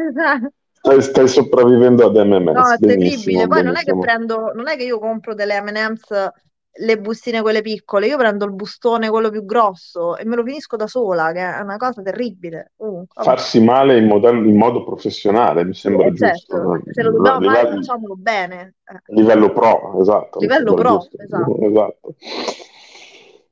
Stai, 0.70 1.02
stai, 1.02 1.28
sopravvivendo 1.28 2.06
ad 2.06 2.16
MMS. 2.16 2.52
No, 2.52 2.72
è 2.72 2.78
terribile. 2.78 3.46
Poi 3.48 3.62
non 3.64 3.76
è 3.76 3.82
che 3.82 3.98
prendo, 3.98 4.52
non 4.54 4.68
è 4.68 4.76
che 4.76 4.84
io 4.84 4.98
compro 5.00 5.34
delle 5.34 5.60
MMs 5.60 6.30
le 6.76 6.98
bustine 6.98 7.40
quelle 7.40 7.62
piccole, 7.62 8.06
io 8.06 8.16
prendo 8.16 8.44
il 8.44 8.52
bustone 8.52 9.08
quello 9.08 9.30
più 9.30 9.44
grosso 9.44 10.16
e 10.16 10.24
me 10.24 10.34
lo 10.34 10.42
finisco 10.42 10.76
da 10.76 10.86
sola, 10.86 11.30
che 11.32 11.38
è 11.38 11.60
una 11.60 11.76
cosa 11.76 12.02
terribile. 12.02 12.72
Uh, 12.76 13.04
Farsi 13.12 13.60
male 13.60 13.98
in, 13.98 14.06
modo, 14.06 14.30
in 14.30 14.56
modo 14.56 14.82
professionale 14.84 15.64
mi 15.64 15.74
sembra 15.74 16.06
sì, 16.08 16.14
giusto. 16.14 16.56
Certo. 16.56 16.82
Se 16.90 17.02
lo 17.02 17.10
dobbiamo 17.12 17.38
no, 17.40 17.52
fare, 17.52 17.68
facciamolo 17.68 18.14
bene. 18.16 18.74
Livello 19.06 19.52
pro, 19.52 20.00
esatto. 20.00 20.40
Livello 20.40 20.74
pro, 20.74 21.06
esatto. 21.16 21.56
esatto. 21.62 22.14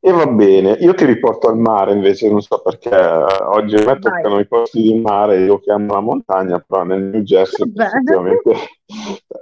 E 0.05 0.11
va 0.11 0.27
bene, 0.27 0.73
io 0.81 0.95
ti 0.95 1.05
riporto 1.05 1.47
al 1.47 1.57
mare 1.57 1.93
invece, 1.93 2.29
non 2.29 2.41
so 2.41 2.61
perché 2.61 2.91
oggi 2.93 3.77
a 3.77 3.85
me 3.85 4.01
toccano 4.01 4.41
i 4.41 4.49
posti 4.49 4.83
di 4.83 4.99
mare, 4.99 5.45
io 5.45 5.61
chiamo 5.61 5.95
la 5.95 6.01
montagna, 6.01 6.59
però 6.59 6.83
nel 6.83 7.03
New 7.05 7.21
Jersey 7.21 7.71
effettivamente, 7.73 8.53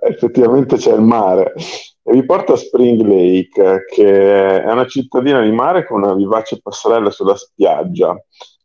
effettivamente 0.00 0.76
c'è 0.76 0.92
il 0.92 1.02
mare 1.02 1.54
e 2.02 2.12
vi 2.12 2.24
porto 2.24 2.54
a 2.54 2.56
Spring 2.56 3.00
Lake, 3.02 3.84
che 3.86 4.62
è 4.62 4.72
una 4.72 4.86
cittadina 4.86 5.42
di 5.42 5.52
mare 5.52 5.86
con 5.86 6.02
una 6.02 6.14
vivace 6.14 6.60
passerella 6.60 7.10
sulla 7.10 7.36
spiaggia. 7.36 8.16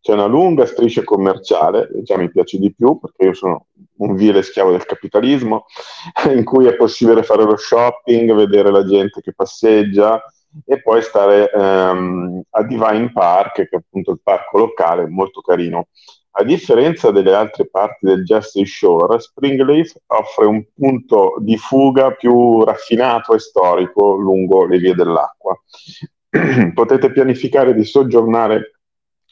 C'è 0.01 0.13
una 0.13 0.27
lunga 0.27 0.65
striscia 0.65 1.04
commerciale, 1.04 1.89
già 2.04 2.18
mi 2.18 2.30
piace 2.30 2.60
di 2.60 2.74
più 2.74 3.00
perché 3.00 3.25
io 3.25 3.34
sono 3.34 3.68
un 3.98 4.15
vile 4.15 4.44
schiavo 4.44 4.72
del 4.72 4.86
capitalismo, 4.86 5.65
in 6.32 6.44
cui 6.44 6.68
è 6.68 6.75
possibile 6.75 7.24
fare 7.24 7.44
lo 7.44 7.58
shopping, 7.58 8.34
vedere 8.34 8.72
la 8.72 8.86
gente 8.86 9.22
che 9.22 9.34
passeggia 9.34 10.24
e 10.65 10.82
poi 10.82 11.01
stare 11.01 11.51
ehm, 11.51 12.42
a 12.51 12.63
Divine 12.63 13.12
Park, 13.12 13.54
che 13.54 13.70
è 13.70 13.75
appunto 13.75 14.12
il 14.12 14.22
parco 14.24 14.60
locale, 14.60 15.08
molto 15.08 15.42
carino. 15.42 15.88
A 16.38 16.44
differenza 16.44 17.12
delle 17.12 17.34
altre 17.34 17.65
parti 17.70 18.08
del 18.08 18.25
Jersey 18.25 18.65
Shore, 18.65 19.20
Springleaf 19.20 19.96
offre 20.08 20.46
un 20.46 20.65
punto 20.74 21.36
di 21.39 21.56
fuga 21.56 22.12
più 22.12 22.62
raffinato 22.65 23.34
e 23.34 23.39
storico 23.39 24.15
lungo 24.15 24.65
le 24.65 24.77
vie 24.77 24.94
dell'acqua. 24.94 25.58
Potete 26.74 27.12
pianificare 27.13 27.74
di 27.74 27.86
soggiornare 27.86 28.80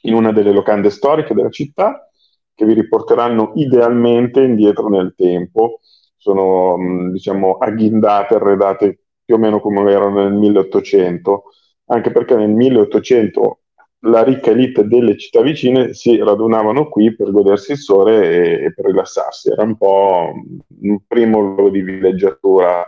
in 0.04 0.14
una 0.14 0.32
delle 0.32 0.54
locande 0.54 0.90
storiche 0.90 1.34
della 1.34 1.50
città 1.50 2.08
che 2.56 2.64
vi 2.66 2.74
riporteranno 2.74 3.52
idealmente 3.56 4.42
indietro 4.42 4.88
nel 4.88 5.14
tempo. 5.18 5.82
Sono 6.16 6.78
diciamo 7.12 7.58
agghindate, 7.58 8.36
arredate 8.36 9.00
più 9.26 9.36
o 9.36 9.40
meno 9.40 9.60
come 9.60 9.92
erano 9.92 10.24
nel 10.24 10.34
1800, 10.34 11.44
anche 11.88 12.12
perché 12.12 12.38
nel 12.38 12.52
1800 12.52 13.58
la 14.06 14.24
ricca 14.24 14.52
elite 14.52 14.86
delle 14.86 15.18
città 15.18 15.42
vicine 15.42 15.94
si 15.94 16.18
radunavano 16.18 16.90
qui 16.90 17.16
per 17.16 17.32
godersi 17.32 17.74
il 17.74 17.78
sole 17.78 18.24
e, 18.24 18.64
e 18.66 18.74
per 18.74 18.86
rilassarsi. 18.86 19.50
Era 19.50 19.64
un 19.64 19.78
po' 19.78 20.34
un 20.82 21.00
primo 21.08 21.40
luogo 21.40 21.70
di 21.70 21.82
villeggiatura 21.82 22.86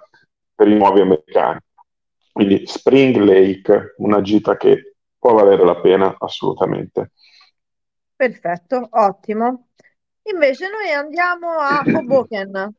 per 0.54 0.68
i 0.68 0.76
nuovi 0.76 1.02
americani. 1.02 1.60
Quindi 2.32 2.66
Spring 2.66 3.16
Lake, 3.18 3.96
una 3.98 4.22
gita 4.22 4.58
che 4.58 4.96
può 5.18 5.34
valere 5.34 5.64
la 5.64 5.80
pena 5.80 6.16
assolutamente. 6.18 7.12
Perfetto, 8.16 8.88
ottimo. 8.92 9.68
Invece 10.24 10.68
noi 10.70 10.92
andiamo 10.92 11.52
a 11.60 11.82
Hoboken, 11.96 12.74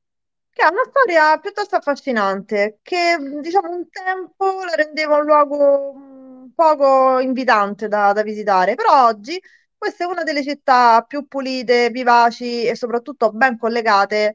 che 0.52 0.62
è 0.62 0.68
una 0.70 0.84
storia 0.88 1.38
piuttosto 1.38 1.76
affascinante, 1.76 2.80
che 2.82 3.16
diciamo 3.40 3.70
un 3.70 3.88
tempo 3.88 4.62
la 4.64 4.74
rendeva 4.74 5.16
un 5.16 5.24
luogo 5.24 6.15
poco 6.56 7.20
invitante 7.20 7.88
da, 7.88 8.12
da 8.14 8.24
visitare, 8.24 8.74
però 8.76 9.06
oggi 9.06 9.40
questa 9.78 10.04
è 10.04 10.08
una 10.08 10.24
delle 10.24 10.42
città 10.42 11.02
più 11.06 11.28
pulite, 11.28 11.90
vivaci 11.90 12.64
e 12.66 12.74
soprattutto 12.74 13.30
ben 13.32 13.58
collegate 13.58 14.34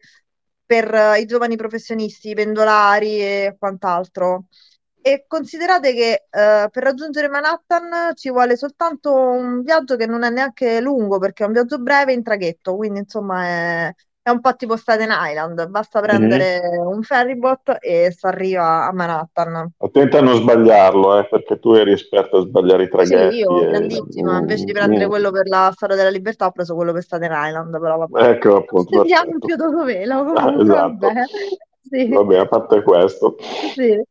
per 0.66 0.94
eh, 0.94 1.20
i 1.22 1.26
giovani 1.26 1.56
professionisti, 1.58 2.30
i 2.30 2.36
pendolari 2.36 3.20
e 3.22 3.56
quant'altro. 3.60 4.46
E 5.04 5.26
considerate 5.28 5.94
che 5.94 6.12
eh, 6.30 6.68
per 6.70 6.84
raggiungere 6.84 7.28
Manhattan 7.28 8.16
ci 8.16 8.30
vuole 8.30 8.56
soltanto 8.56 9.14
un 9.14 9.64
viaggio 9.64 9.96
che 9.96 10.06
non 10.06 10.24
è 10.24 10.30
neanche 10.30 10.80
lungo, 10.80 11.18
perché 11.18 11.44
è 11.44 11.48
un 11.48 11.54
viaggio 11.54 11.80
breve 11.80 12.14
in 12.14 12.22
traghetto, 12.24 12.76
quindi 12.76 13.00
insomma 13.00 13.44
è, 13.46 13.96
è 14.24 14.30
un 14.30 14.40
po' 14.40 14.56
tipo 14.56 14.78
Staten 14.78 15.10
Island, 15.12 15.68
basta 15.68 16.00
Mhm. 16.00 16.06
prendere 16.06 16.62
un 16.78 17.02
ferryboat 17.02 17.78
e 17.80 18.14
si 18.16 18.26
arriva 18.26 18.86
a 18.86 18.94
Manhattan. 18.94 19.72
Attenta 19.80 20.20
a 20.20 20.22
non 20.22 20.36
sbagliarlo, 20.36 21.18
eh, 21.20 21.28
perché 21.28 21.60
tu 21.60 21.74
eri 21.74 21.94
esperto 21.94 22.38
a 22.38 22.42
sbagliare 22.42 22.84
i 22.84 22.86
Sì, 22.86 22.92
traghetti. 22.92 23.38
io 23.38 23.62
e- 23.62 23.68
grandissima, 23.70 24.38
invece 24.38 24.66
di 24.66 24.72
prendere 24.74 25.06
mm. 25.06 25.10
quello 25.10 25.32
per 25.32 25.48
la 25.48 25.72
Storia 25.74 25.96
della 25.96 26.10
Libertà 26.10 26.46
ho 26.46 26.52
preso 26.52 26.76
quello 26.76 26.94
per 26.94 27.02
Staten 27.02 27.32
Island, 27.34 27.80
però 27.80 27.98
vabbè. 27.98 28.30
Ecco 28.30 28.56
appunto, 28.58 28.98
Sentiamo 28.98 29.38
più 29.40 29.56
dovelo, 29.56 30.14
Ah, 30.34 30.44
comunque 30.44 30.64
esatto. 30.64 30.98
vabbè. 31.00 31.24
Sì. 31.92 32.08
Va 32.08 32.24
bene, 32.24 32.42
a 32.44 32.48
parte 32.48 32.84
questo. 32.84 33.36
Sì. 33.74 34.02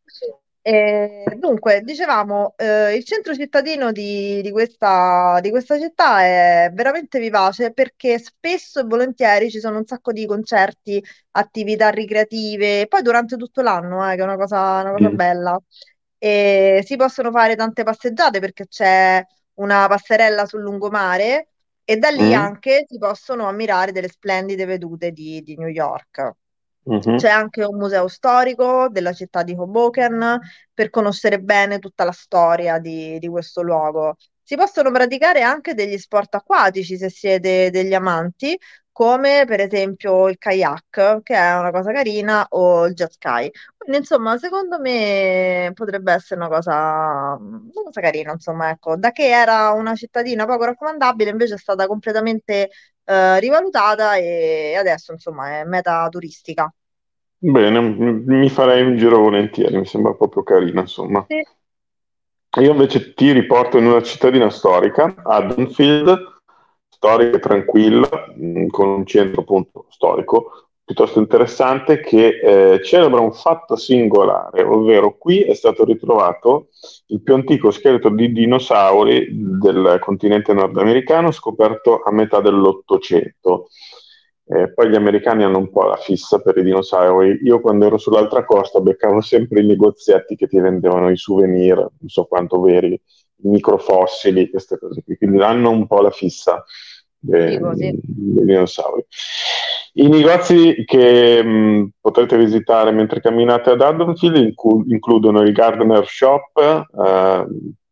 E 0.73 1.35
dunque, 1.39 1.81
dicevamo, 1.83 2.55
eh, 2.57 2.95
il 2.95 3.05
centro 3.05 3.35
cittadino 3.35 3.91
di, 3.93 4.41
di 4.43 4.51
questa, 4.53 5.39
di 5.41 5.51
questa 5.51 5.79
città 5.81 6.23
è 6.23 6.71
veramente 6.73 7.19
vivace 7.19 7.73
perché 7.73 8.19
spesso 8.21 8.79
e 8.81 8.85
volentieri 8.85 9.51
ci 9.51 9.59
sono 9.59 9.79
un 9.79 9.87
sacco 9.87 10.13
di 10.13 10.27
concerti, 10.27 11.03
attività 11.33 11.89
ricreative, 11.91 12.87
poi 12.87 13.03
durante 13.03 13.37
tutto 13.37 13.63
l'anno, 13.63 14.09
eh, 14.11 14.15
che 14.15 14.21
è 14.21 14.25
una 14.25 14.37
cosa, 14.37 14.81
una 14.83 14.93
cosa 14.93 15.11
Mm. 15.11 15.11
bella. 15.11 15.61
E 16.19 16.83
si 16.87 16.97
possono 16.97 17.31
fare 17.33 17.57
tante 17.57 17.83
passeggiate 17.83 18.39
perché 18.41 18.67
c'è 18.69 19.25
una 19.55 19.87
passerella 19.89 20.47
sul 20.47 20.61
lungomare 20.61 21.49
e 21.85 21.97
da 21.97 22.11
lì 22.11 22.33
Mm. 22.33 22.35
anche 22.35 22.85
si 22.87 22.99
possono 22.99 23.47
ammirare 23.49 23.91
delle 23.93 24.09
splendide 24.09 24.67
vedute 24.67 25.11
di, 25.13 25.43
di 25.43 25.57
New 25.57 25.69
York. 25.69 26.33
Mhm. 26.83 27.17
C'è 27.17 27.29
anche 27.29 27.63
un 27.65 27.77
museo 27.77 28.09
storico 28.09 28.89
della 28.91 29.13
città 29.13 29.43
di 29.43 29.53
Hoboken 29.57 30.39
per 30.73 30.91
conoscere 30.91 31.39
bene 31.41 31.79
tutta 31.79 32.05
la 32.05 32.13
storia 32.13 32.79
di, 32.79 33.19
di 33.19 33.29
questo 33.29 33.63
luogo. 33.63 34.17
Si 34.43 34.57
possono 34.57 34.91
praticare 34.91 35.43
anche 35.43 35.75
degli 35.75 35.97
sport 35.99 36.35
acquatici 36.35 36.97
se 36.97 37.11
siete 37.11 37.71
degli 37.71 37.95
amanti, 37.95 38.59
come 38.93 39.45
per 39.47 39.61
esempio 39.61 40.29
il 40.29 40.39
kayak, 40.39 41.23
che 41.23 41.35
è 41.35 41.57
una 41.59 41.71
cosa 41.71 41.93
carina, 41.93 42.47
o 42.51 42.87
il 42.87 42.95
jet 42.95 43.11
ski. 43.13 43.51
Quindi, 43.77 43.99
insomma, 43.99 44.37
secondo 44.39 44.81
me 44.81 45.71
potrebbe 45.75 46.13
essere 46.13 46.41
una 46.41 46.49
cosa, 46.49 47.37
una 47.39 47.61
cosa 47.85 48.01
carina, 48.01 48.33
insomma, 48.33 48.71
ecco. 48.71 48.97
Da 48.97 49.13
che 49.13 49.29
era 49.29 49.71
una 49.71 49.95
cittadina 49.95 50.47
poco 50.47 50.65
raccomandabile, 50.65 51.31
invece 51.31 51.55
è 51.55 51.59
stata 51.59 51.87
completamente 51.87 52.71
eh, 53.11 53.41
rivalutata 53.41 54.15
e 54.17 54.77
adesso, 54.77 55.13
insomma, 55.13 55.59
è 55.59 55.65
meta 55.65 56.07
turistica. 56.09 56.73
Bene, 57.37 57.81
mi 57.81 58.49
farei 58.51 58.83
un 58.83 58.97
giro 58.97 59.19
volentieri, 59.19 59.77
mi 59.77 59.87
sembra 59.87 60.15
proprio 60.15 60.43
carino, 60.43 60.81
insomma. 60.81 61.25
Sì. 61.27 61.43
Io 62.61 62.71
invece 62.73 63.15
ti 63.15 63.33
riporto 63.33 63.79
in 63.79 63.87
una 63.87 64.03
cittadina 64.03 64.51
storica, 64.51 65.15
Haddonfield, 65.23 66.41
storica 66.89 67.37
e 67.37 67.41
tranquilla, 67.41 68.09
mh, 68.35 68.67
con 68.67 68.89
un 68.89 69.07
centro 69.07 69.41
appunto 69.41 69.87
storico 69.89 70.70
piuttosto 70.91 71.21
interessante 71.21 72.01
che 72.01 72.41
eh, 72.43 72.83
celebra 72.83 73.21
un 73.21 73.33
fatto 73.33 73.77
singolare, 73.77 74.65
ovvero 74.65 75.17
qui 75.17 75.43
è 75.43 75.55
stato 75.55 75.85
ritrovato 75.85 76.71
il 77.07 77.23
più 77.23 77.35
antico 77.35 77.71
scheletro 77.71 78.11
di 78.11 78.33
dinosauri 78.33 79.29
del 79.31 79.99
continente 80.01 80.53
nordamericano 80.53 81.31
scoperto 81.31 82.03
a 82.03 82.11
metà 82.11 82.41
dell'Ottocento. 82.41 83.69
Eh, 84.45 84.73
poi 84.73 84.89
gli 84.89 84.97
americani 84.97 85.45
hanno 85.45 85.59
un 85.59 85.71
po' 85.71 85.85
la 85.85 85.95
fissa 85.95 86.41
per 86.41 86.59
i 86.59 86.65
dinosauri. 86.65 87.39
Io 87.45 87.61
quando 87.61 87.87
ero 87.87 87.97
sull'altra 87.97 88.45
costa 88.45 88.81
beccavo 88.81 89.21
sempre 89.21 89.61
i 89.61 89.67
negozietti 89.67 90.35
che 90.35 90.49
ti 90.49 90.59
vendevano 90.59 91.09
i 91.09 91.17
souvenir, 91.17 91.77
non 91.77 92.09
so 92.09 92.25
quanto 92.25 92.61
veri, 92.61 92.95
i 92.95 93.49
microfossili, 93.49 94.51
queste 94.51 94.77
cose 94.77 95.05
qui. 95.05 95.17
Quindi 95.17 95.41
hanno 95.41 95.71
un 95.71 95.87
po' 95.87 96.01
la 96.01 96.11
fissa 96.11 96.65
dei, 97.21 97.53
Figo, 97.53 97.75
sì. 97.77 97.99
dei 98.03 98.45
dinosauri. 98.45 99.05
I 99.95 100.09
negozi 100.09 100.85
che 100.85 101.43
mh, 101.43 101.91
potrete 102.01 102.37
visitare 102.37 102.91
mentre 102.93 103.21
camminate 103.21 103.71
ad 103.71 103.81
Haddonfield 103.81 104.37
inclu- 104.37 104.89
includono 104.91 105.43
il 105.43 105.53
Gardener 105.53 106.07
Shop 106.07 106.57
eh, 106.57 107.47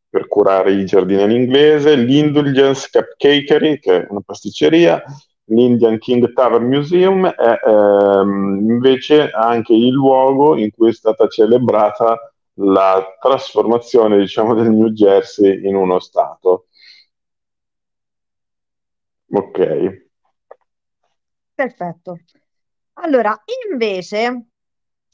per 0.08 0.28
curare 0.28 0.72
i 0.72 0.84
giardini 0.84 1.24
in 1.24 1.30
inglese, 1.32 1.96
l'Indulgence 1.96 2.88
Cupcakery, 2.90 3.78
che 3.78 4.02
è 4.02 4.06
una 4.08 4.22
pasticceria, 4.24 5.02
l'Indian 5.46 5.98
King 5.98 6.32
Tavern 6.32 6.66
Museum 6.66 7.26
è 7.26 7.60
ehm, 7.66 8.66
invece 8.68 9.30
anche 9.30 9.74
il 9.74 9.90
luogo 9.90 10.56
in 10.56 10.70
cui 10.70 10.90
è 10.90 10.92
stata 10.92 11.26
celebrata 11.28 12.32
la 12.60 13.16
trasformazione, 13.20 14.18
diciamo, 14.18 14.54
del 14.54 14.70
New 14.70 14.88
Jersey 14.88 15.66
in 15.66 15.76
uno 15.76 15.98
stato. 15.98 16.66
Ok. 19.30 19.58
Perfetto. 21.54 22.22
Allora, 22.94 23.36
invece, 23.70 24.46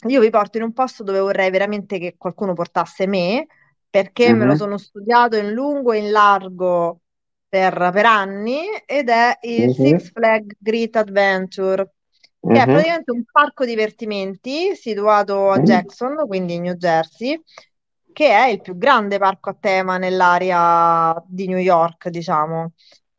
io 0.08 0.20
vi 0.20 0.30
porto 0.30 0.58
in 0.58 0.64
un 0.64 0.72
posto 0.72 1.02
dove 1.02 1.20
vorrei 1.20 1.50
veramente 1.50 1.98
che 1.98 2.16
qualcuno 2.18 2.52
portasse 2.52 3.06
me, 3.06 3.46
perché 3.88 4.32
me 4.34 4.44
lo 4.44 4.54
Mhm, 4.54 4.54
sono 4.54 4.76
studiato 4.78 5.36
in 5.36 5.52
lungo 5.52 5.92
e 5.92 5.98
in 5.98 6.10
largo 6.10 7.00
per, 7.48 7.90
per 7.92 8.06
anni, 8.06 8.66
ed 8.86 9.08
è 9.08 9.38
il 9.42 9.70
Six 9.70 10.10
mhm, 10.10 10.12
Flag 10.12 10.54
Great 10.58 10.96
Adventure, 10.96 11.94
che 12.50 12.62
è 12.62 12.66
mhm, 12.66 12.68
praticamente 12.68 13.10
un 13.12 13.24
parco 13.30 13.64
divertimenti 13.64 14.74
situato 14.76 15.50
a 15.50 15.58
mhm, 15.58 15.60
Jackson, 15.60 16.26
quindi 16.26 16.54
in 16.54 16.62
New 16.62 16.74
Jersey, 16.74 17.40
che 18.12 18.28
è 18.30 18.46
il 18.48 18.60
più 18.60 18.76
grande 18.76 19.18
parco 19.18 19.50
a 19.50 19.56
tema 19.58 19.98
nell'area 19.98 21.14
di 21.26 21.46
New 21.48 21.58
York, 21.58 22.08
diciamo. 22.08 22.72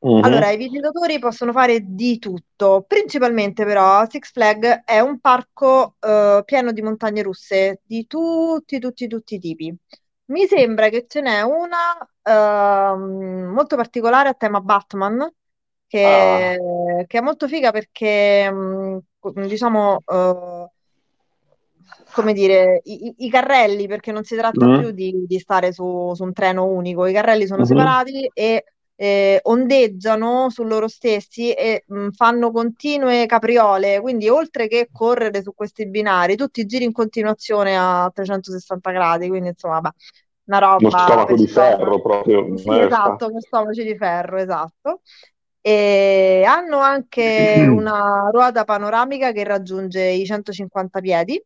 Allora, 0.08 0.48
mhm. 0.48 0.54
i 0.54 0.58
visitatori 0.58 1.18
possono 1.18 1.52
fare 1.52 1.80
di 1.84 2.20
tutto, 2.20 2.86
principalmente 2.88 3.66
però 3.66 4.08
Six 4.08 4.32
Flag 4.32 4.84
è 4.84 5.00
un 5.00 5.20
parco 5.20 5.96
eh, 6.00 6.44
pieno 6.46 6.72
di 6.72 6.84
montagne 6.84 7.24
russe 7.24 7.82
di 7.84 8.06
tutti, 8.06 8.78
tutti, 8.78 9.08
tutti 9.08 9.36
i 9.36 9.40
tipi. 9.40 9.76
Mi 10.26 10.46
sembra 10.46 10.90
che 10.90 11.06
ce 11.08 11.22
n'è 11.22 11.42
una 11.42 11.98
ehm, 12.22 13.52
molto 13.52 13.76
particolare 13.76 14.30
a 14.30 14.34
tema 14.36 14.62
Batman, 14.62 15.28
che, 15.88 16.04
Ah, 16.04 17.06
che 17.06 17.18
è 17.18 17.22
molto 17.22 17.48
figa 17.48 17.72
perché, 17.72 18.48
mm, 18.52 18.98
diciamo, 19.48 20.04
eh, 20.06 20.70
come 22.14 22.34
dire, 22.34 22.82
i, 22.84 23.14
i- 23.18 23.30
carrelli, 23.30 23.88
perché 23.88 24.12
non 24.12 24.24
si 24.24 24.36
tratta 24.36 24.66
più 24.66 24.88
mm, 24.88 24.90
di, 24.90 25.26
di 25.28 25.40
stare 25.40 25.72
su, 25.74 26.14
su 26.14 26.24
un 26.24 26.34
treno 26.34 26.66
unico, 26.66 27.06
i 27.06 27.14
carrelli 27.14 27.48
sono 27.48 27.62
mhm. 27.62 27.68
separati 27.68 28.30
e 28.34 28.64
eh, 28.96 29.40
ondeggiano 29.44 30.50
su 30.50 30.64
loro 30.64 30.88
stessi 30.88 31.52
e 31.54 31.84
mh, 31.88 32.10
fanno 32.12 32.52
continue 32.52 33.26
capriole, 33.26 34.00
quindi 34.02 34.30
oltre 34.30 34.68
che 34.68 34.90
correre 34.92 35.42
su 35.42 35.54
questi 35.54 35.88
binari, 35.88 36.36
tu 36.36 36.48
ti 36.48 36.66
giri 36.66 36.86
in 36.86 36.92
continuazione 36.94 37.78
a 37.78 38.10
360 38.14 38.92
gradi, 38.92 39.28
quindi 39.28 39.50
insomma, 39.50 39.76
vabbè, 39.82 39.96
una 40.46 40.60
Uno 40.78 40.90
roba 40.90 40.92
stomaco 40.92 41.36
per 41.36 41.36
di 41.36 41.48
ferro 41.48 42.02
proprio, 42.02 42.46
Sì, 42.58 42.78
esatto, 42.80 43.32
per 43.32 43.42
stomaci 43.42 43.84
di 43.84 43.96
ferro, 43.98 44.38
esatto. 44.38 45.02
E 45.62 46.44
hanno 46.48 46.80
anche 46.80 47.68
una 47.70 48.30
ruota 48.32 48.64
panoramica 48.64 49.32
che 49.32 49.44
raggiunge 49.44 50.02
i 50.10 50.26
150 50.26 51.00
piedi. 51.02 51.44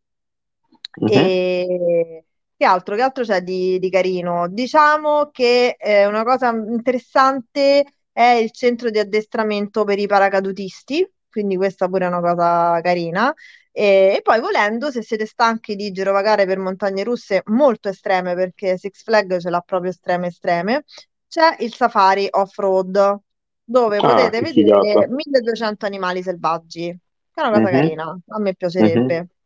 Mhm. 1.01 1.29
E 1.29 2.25
che 2.59 2.65
altro, 2.65 2.95
che 2.95 3.01
altro 3.01 3.23
c'è 3.23 3.41
di, 3.41 3.79
di 3.79 3.89
carino? 3.89 4.47
Diciamo 4.49 5.29
che 5.31 5.75
eh, 5.79 6.05
una 6.05 6.23
cosa 6.23 6.49
interessante 6.49 7.85
è 8.11 8.23
il 8.31 8.51
centro 8.51 8.89
di 8.89 8.99
addestramento 8.99 9.85
per 9.85 9.97
i 9.99 10.07
paracadutisti, 10.07 11.09
quindi 11.29 11.55
questa 11.55 11.87
pure 11.87 12.05
è 12.05 12.07
una 12.09 12.19
cosa 12.21 12.81
carina. 12.81 13.33
E, 13.71 14.15
e 14.17 14.21
poi 14.21 14.41
volendo, 14.41 14.91
se 14.91 15.01
siete 15.03 15.25
stanchi 15.25 15.75
di 15.75 15.91
girovagare 15.91 16.45
per 16.45 16.57
montagne 16.59 17.03
russe 17.03 17.43
molto 17.45 17.87
estreme, 17.89 18.35
perché 18.35 18.77
Six 18.77 19.03
Flag 19.03 19.39
ce 19.39 19.49
l'ha 19.49 19.61
proprio 19.61 19.91
estreme 19.91 20.27
estreme, 20.27 20.83
c'è 21.27 21.55
il 21.59 21.73
safari 21.73 22.27
off-road, 22.29 23.19
dove 23.63 24.01
Ah, 24.01 24.31
potete 24.31 24.41
vedere 24.41 24.51
figata. 24.53 25.07
1200 25.09 25.85
animali 25.85 26.21
selvaggi, 26.23 26.87
che 27.31 27.41
è 27.41 27.47
una 27.47 27.57
cosa 27.59 27.71
Mhm, 27.71 27.71
carina, 27.71 28.17
a 28.27 28.39
me 28.39 28.55
piacerebbe. 28.55 29.15
Sì, 29.17 29.38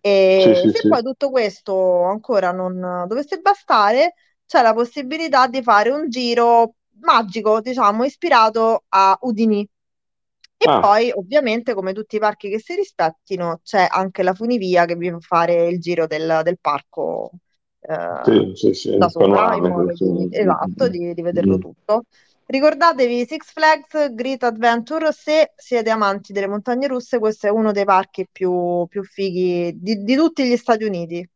E 0.00 0.62
sì, 0.62 0.68
se 0.70 0.84
sì. 0.84 0.88
poi 0.88 1.02
tutto 1.02 1.30
questo 1.30 2.02
ancora 2.04 2.52
non 2.52 3.04
dovesse 3.08 3.38
bastare, 3.40 4.14
c'è 4.46 4.62
la 4.62 4.74
possibilità 4.74 5.46
di 5.46 5.62
fare 5.62 5.90
un 5.90 6.08
giro 6.08 6.74
magico, 7.00 7.60
diciamo, 7.60 8.04
ispirato 8.04 8.84
a 8.88 9.16
Udini. 9.22 9.68
E 10.56 10.66
Ah, 10.66 10.78
poi, 10.78 11.10
ovviamente, 11.10 11.74
come 11.74 11.92
tutti 11.92 12.16
i 12.16 12.18
parchi 12.20 12.48
che 12.48 12.60
si 12.60 12.74
rispettino, 12.76 13.60
c'è 13.64 13.86
anche 13.90 14.22
la 14.22 14.32
funivia 14.34 14.84
che 14.84 14.94
vi 14.96 15.10
fa 15.10 15.18
fare 15.20 15.66
il 15.68 15.80
giro 15.80 16.06
del, 16.06 16.40
del 16.44 16.58
parco 16.60 17.30
eh, 17.80 17.96
sì, 18.20 18.52
sì, 18.54 18.72
sì, 18.74 18.90
da 18.94 19.08
sopra, 19.08 19.54
in 19.56 19.66
modo 19.66 19.96
di, 19.96 20.28
esatto, 20.30 20.88
di, 20.88 21.14
di 21.14 21.22
vederlo 21.22 21.56
Mm. 21.56 21.58
tutto. 21.58 22.04
Ricordatevi 22.52 23.24
Six 23.24 23.50
Flags 23.52 24.12
Great 24.14 24.42
Adventure, 24.42 25.10
se 25.12 25.52
siete 25.56 25.88
amanti 25.88 26.34
delle 26.34 26.46
montagne 26.48 26.86
russe, 26.86 27.18
questo 27.18 27.46
è 27.46 27.50
uno 27.50 27.72
dei 27.72 27.86
parchi 27.86 28.28
più, 28.30 28.86
più 28.88 29.02
fighi 29.04 29.72
di, 29.80 30.02
di 30.04 30.14
tutti 30.14 30.44
gli 30.44 30.56
Stati 30.58 30.84
Uniti. 30.84 31.26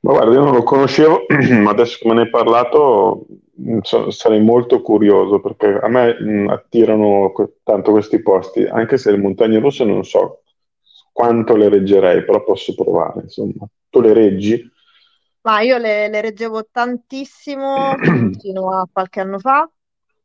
Ma 0.00 0.12
guarda, 0.12 0.34
io 0.34 0.44
non 0.44 0.54
lo 0.54 0.62
conoscevo, 0.62 1.24
ma 1.62 1.70
adesso 1.70 1.96
che 1.98 2.08
me 2.08 2.14
ne 2.14 2.20
hai 2.22 2.30
parlato 2.30 3.26
mh, 3.54 3.78
so- 3.80 4.10
sarei 4.10 4.42
molto 4.42 4.82
curioso 4.82 5.40
perché 5.40 5.78
a 5.80 5.88
me 5.88 6.14
mh, 6.20 6.48
attirano 6.50 7.32
que- 7.32 7.60
tanto 7.62 7.90
questi 7.92 8.20
posti, 8.20 8.64
anche 8.64 8.98
se 8.98 9.10
le 9.12 9.16
montagne 9.16 9.58
russe 9.60 9.84
non 9.84 10.04
so 10.04 10.42
quanto 11.10 11.56
le 11.56 11.68
reggerei, 11.70 12.22
però 12.24 12.42
posso 12.44 12.74
provare, 12.74 13.22
insomma. 13.22 13.66
Tu 13.88 14.00
le 14.00 14.12
reggi? 14.12 14.70
Ma 15.42 15.60
io 15.60 15.76
le, 15.78 16.08
le 16.08 16.20
reggevo 16.22 16.66
tantissimo 16.70 17.98
mm, 18.08 18.30
fino 18.38 18.72
a 18.78 18.88
qualche 18.90 19.20
anno 19.20 19.38
fa, 19.38 19.68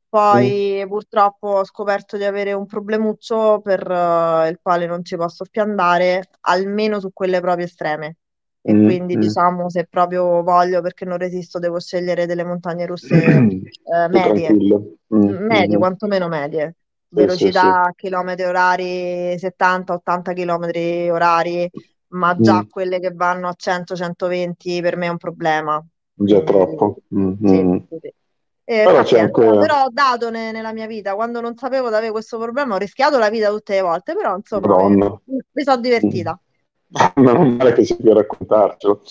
poi 0.09 0.83
purtroppo 0.87 1.47
ho 1.49 1.65
scoperto 1.65 2.17
di 2.17 2.23
avere 2.23 2.53
un 2.53 2.65
problemuccio 2.65 3.61
per 3.61 3.79
eh, 3.89 4.49
il 4.49 4.59
quale 4.61 4.85
non 4.87 5.03
ci 5.05 5.15
posso 5.15 5.45
più 5.49 5.61
andare, 5.61 6.29
almeno 6.41 6.99
su 6.99 7.11
quelle 7.13 7.39
proprio 7.41 7.65
estreme. 7.65 8.17
E 8.61 8.73
Mm, 8.73 8.85
quindi 8.85 9.15
mm. 9.17 9.19
diciamo, 9.21 9.69
se 9.69 9.85
proprio 9.87 10.43
voglio, 10.43 10.81
perché 10.81 11.05
non 11.05 11.17
resisto, 11.17 11.59
devo 11.59 11.79
scegliere 11.79 12.25
delle 12.25 12.43
montagne 12.43 12.85
russe 12.85 13.15
eh, 13.85 14.07
medie, 14.09 14.49
tranquillo. 14.49 14.95
Mm, 15.15 15.45
medie, 15.45 15.75
mm. 15.75 15.79
quantomeno 15.79 16.27
medie. 16.27 16.75
Sì, 17.11 17.27
sì, 17.29 17.51
sì. 17.51 17.67
Velocità 17.67 17.91
chilometri 17.95 18.45
orari 18.45 19.37
70-80 19.39 20.33
chilometri 20.33 21.09
orari, 21.09 21.69
ma 22.09 22.35
già 22.39 22.63
Mm, 22.63 22.69
quelle 22.69 22.99
che 22.99 23.11
vanno 23.13 23.47
a 23.47 23.53
100-120 23.55 24.81
per 24.81 24.95
me 24.97 25.07
è 25.07 25.09
un 25.09 25.17
problema. 25.17 25.83
Già 26.13 26.41
troppo. 26.41 26.97
Mm, 27.15 27.33
sì, 27.45 27.83
mm. 28.71 28.75
sì, 28.77 28.89
sì. 28.89 28.91
E 28.91 28.91
Però 28.91 29.01
pazienza, 29.01 29.41
però 29.55 29.83
ho 29.85 29.89
dato 29.91 30.29
ne- 30.29 30.51
nella 30.51 30.73
mia 30.73 30.85
vita, 30.87 31.15
quando 31.15 31.41
non 31.41 31.55
sapevo 31.57 31.89
di 31.89 31.95
avere 31.95 32.11
questo 32.11 32.37
problema, 32.39 32.75
ho 32.75 32.77
rischiato 32.77 33.17
la 33.17 33.29
vita 33.29 33.49
tutte 33.49 33.73
le 33.75 33.81
volte, 33.81 34.13
però 34.15 34.35
insomma 34.35 34.75
mi, 34.75 34.87
Madonna. 34.91 35.19
mi 35.51 35.63
sono 35.63 35.77
divertita. 35.81 36.39
Meno 37.15 37.45
male 37.45 37.73
che 37.73 37.83
si 37.85 37.95
può 37.97 38.13
raccontarcelo. 38.13 39.01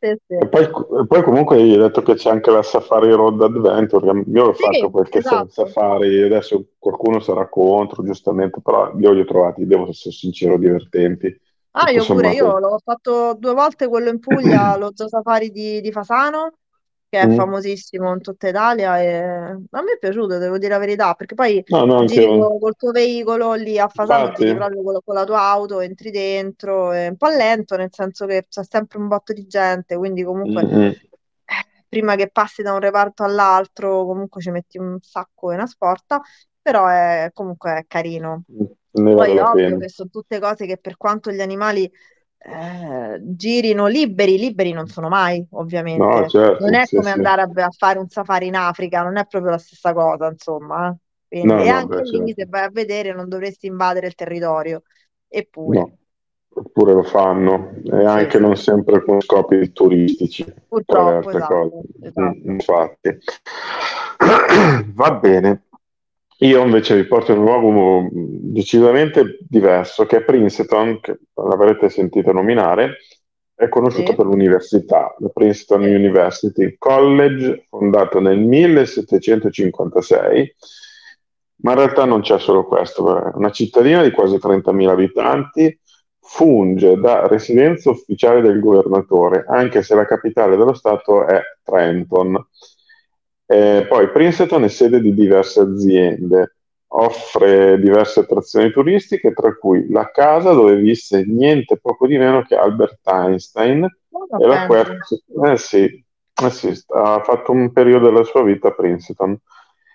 Sì, 0.00 0.16
sì. 0.26 0.36
E 0.38 0.48
poi, 0.48 0.68
poi 1.06 1.22
comunque 1.22 1.56
hai 1.56 1.76
detto 1.76 2.02
che 2.02 2.14
c'è 2.14 2.30
anche 2.30 2.50
la 2.50 2.62
Safari 2.62 3.10
Road 3.10 3.40
Adventure, 3.40 4.22
che 4.22 4.30
io 4.30 4.44
ho 4.48 4.52
Sì, 4.58 4.64
fatto 4.64 4.90
qualche 4.90 5.22
sa- 5.22 5.46
esatto. 5.46 5.48
safari, 5.48 6.22
adesso 6.22 6.72
qualcuno 6.78 7.20
sarà 7.20 7.48
contro, 7.48 8.02
giustamente, 8.04 8.60
però 8.60 8.92
io 8.98 9.12
li 9.12 9.20
ho 9.20 9.24
trovati, 9.24 9.66
devo 9.66 9.88
essere 9.88 10.14
sincero, 10.14 10.58
divertenti. 10.58 11.34
Ah, 11.78 11.90
Tutto 11.90 11.90
io 11.90 12.06
pure, 12.06 12.32
io 12.32 12.56
sommato. 12.56 12.58
l'ho 12.58 12.78
fatto 12.82 13.34
due 13.38 13.52
volte 13.52 13.86
quello 13.88 14.08
in 14.08 14.18
Puglia, 14.18 14.74
lo 14.76 14.92
Zoo 14.94 15.08
Safari 15.08 15.50
di, 15.50 15.80
di 15.82 15.92
Fasano, 15.92 16.54
che 17.08 17.20
è 17.20 17.26
Mm. 17.26 17.34
famosissimo 17.34 18.12
in 18.12 18.20
tutta 18.20 18.48
Italia 18.48 19.00
e 19.00 19.16
a 19.18 19.82
me 19.82 19.92
è 19.94 19.98
piaciuto, 19.98 20.38
devo 20.38 20.58
dire 20.58 20.72
la 20.72 20.78
verità, 20.78 21.14
perché 21.14 21.34
poi 21.34 21.64
No, 21.68 21.84
no, 21.86 22.04
giri 22.04 22.26
col 22.58 22.74
tuo 22.76 22.90
veicolo 22.90 23.54
lì 23.54 23.78
a 23.78 23.88
Fasano, 23.88 24.32
giri 24.32 24.54
proprio 24.54 24.82
con, 24.82 24.98
con 25.04 25.14
la 25.14 25.24
tua 25.24 25.40
auto, 25.42 25.80
entri 25.80 26.10
dentro, 26.10 26.92
è 26.92 27.08
un 27.08 27.16
po' 27.16 27.28
lento, 27.28 27.76
nel 27.76 27.90
senso 27.92 28.26
che 28.26 28.46
c'è 28.48 28.64
sempre 28.64 28.98
un 28.98 29.08
botto 29.08 29.32
di 29.32 29.46
gente, 29.46 29.96
quindi 29.96 30.22
comunque 30.24 30.62
mm, 30.62 30.78
mm. 30.78 30.90
eh, 31.44 31.64
prima 31.88 32.14
che 32.16 32.28
passi 32.30 32.62
da 32.62 32.72
un 32.72 32.80
reparto 32.80 33.22
all'altro, 33.24 34.04
comunque 34.04 34.40
ci 34.40 34.50
metti 34.50 34.78
un 34.78 34.98
sacco 35.00 35.50
in 35.50 35.58
una 35.58 35.66
sporta, 35.66 36.20
però 36.60 36.86
è 36.88 37.30
comunque 37.32 37.78
è 37.78 37.84
carino. 37.86 38.44
ne 38.94 39.14
vale 39.14 39.34
Poi 39.34 39.34
la 39.34 39.50
ovvio 39.50 39.78
che 39.78 39.88
sono 39.88 40.08
tutte 40.10 40.38
cose 40.40 40.66
che 40.66 40.78
per 40.78 40.96
quanto 40.96 41.30
gli 41.30 41.40
animali 41.40 41.90
eh, 42.38 43.18
girino 43.22 43.86
liberi, 43.86 44.38
liberi 44.38 44.72
non 44.72 44.86
sono 44.88 45.08
mai, 45.08 45.44
No, 45.94 46.24
ovviamente. 46.30 46.34
certo, 46.34 46.58
Non 46.58 46.74
è 46.74 46.88
sì, 46.88 46.96
come 46.96 47.10
sì. 47.12 47.20
andare 47.20 47.42
a, 47.42 47.50
a 47.64 47.70
fare 47.70 47.98
un 47.98 48.08
safari 48.08 48.46
in 48.46 48.54
Africa, 48.56 49.02
non 49.02 49.16
è 49.16 49.26
proprio 49.26 49.52
la 49.52 49.58
stessa 49.58 49.92
cosa, 49.92 50.28
insomma. 50.28 50.88
eh. 50.90 50.96
Quindi, 51.28 51.52
No, 51.52 51.64
e 51.64 51.68
no, 51.68 51.80
anche 51.80 51.90
beh, 51.90 52.04
lì, 52.04 52.32
certo. 52.32 52.34
se 52.34 52.46
vai 52.46 52.64
a 52.64 52.70
vedere, 52.70 53.12
non 53.12 53.28
dovresti 53.28 53.66
invadere 53.66 54.06
il 54.06 54.14
territorio. 54.14 54.82
Eppure, 55.28 55.82
No, 55.82 55.98
eppure 56.54 56.92
lo 56.94 57.02
fanno, 57.02 57.72
e 57.84 58.04
anche 58.04 58.38
sì, 58.38 58.38
non 58.38 58.56
sempre 58.56 59.02
con 59.02 59.20
scopi 59.20 59.72
turistici, 59.72 60.44
purtroppo, 60.68 61.30
esatto, 61.30 61.86
Mm, 62.18 62.30
esatto. 62.38 62.50
infatti. 62.50 63.18
Va 64.94 65.10
bene. 65.12 65.65
Io 66.40 66.62
invece 66.62 66.96
vi 66.96 67.06
porto 67.06 67.32
in 67.32 67.38
un 67.38 67.44
luogo 67.44 68.08
decisamente 68.12 69.38
diverso, 69.48 70.04
che 70.04 70.18
è 70.18 70.22
Princeton, 70.22 71.00
che 71.00 71.18
l'avrete 71.34 71.88
sentito 71.88 72.30
nominare, 72.32 72.98
è 73.54 73.70
conosciuto 73.70 74.10
Sì, 74.10 74.16
per 74.16 74.26
l'università, 74.26 75.14
la 75.18 75.28
Princeton. 75.28 75.82
University 75.82 76.74
College, 76.76 77.66
fondato 77.70 78.20
nel 78.20 78.38
1756, 78.38 80.54
ma 81.62 81.72
in 81.72 81.78
realtà 81.78 82.04
non 82.04 82.20
c'è 82.20 82.38
solo 82.38 82.66
questo, 82.66 83.16
è 83.16 83.30
una 83.34 83.50
cittadina 83.50 84.02
di 84.02 84.10
quasi 84.10 84.38
30.000 84.38 84.90
abitanti, 84.90 85.80
funge 86.20 86.98
da 86.98 87.26
residenza 87.26 87.88
ufficiale 87.88 88.42
del 88.42 88.60
governatore, 88.60 89.46
anche 89.48 89.82
se 89.82 89.94
la 89.94 90.04
capitale 90.04 90.56
dello 90.56 90.74
Stato 90.74 91.26
è 91.26 91.40
Trenton. 91.62 92.46
Eh, 93.46 93.86
poi 93.88 94.10
Princeton 94.10 94.64
è 94.64 94.68
sede 94.68 95.00
di 95.00 95.14
diverse 95.14 95.60
aziende, 95.60 96.56
offre 96.88 97.80
diverse 97.80 98.20
attrazioni 98.20 98.70
turistiche, 98.72 99.32
tra 99.32 99.54
cui 99.54 99.88
la 99.90 100.10
casa 100.10 100.52
dove 100.52 100.76
visse 100.76 101.24
niente 101.24 101.78
poco 101.78 102.06
di 102.06 102.18
meno 102.18 102.42
che 102.42 102.56
Albert 102.56 102.98
Einstein 103.04 103.80
Ma 103.80 103.90
e 104.38 104.46
la 104.46 104.66
quercia, 104.66 105.16
eh 105.44 105.56
sì, 105.56 106.04
eh 106.42 106.50
sì, 106.50 106.70
ha 106.88 107.22
fatto 107.22 107.52
un 107.52 107.72
periodo 107.72 108.06
della 108.06 108.24
sua 108.24 108.42
vita 108.42 108.68
a 108.68 108.72
Princeton. 108.72 109.38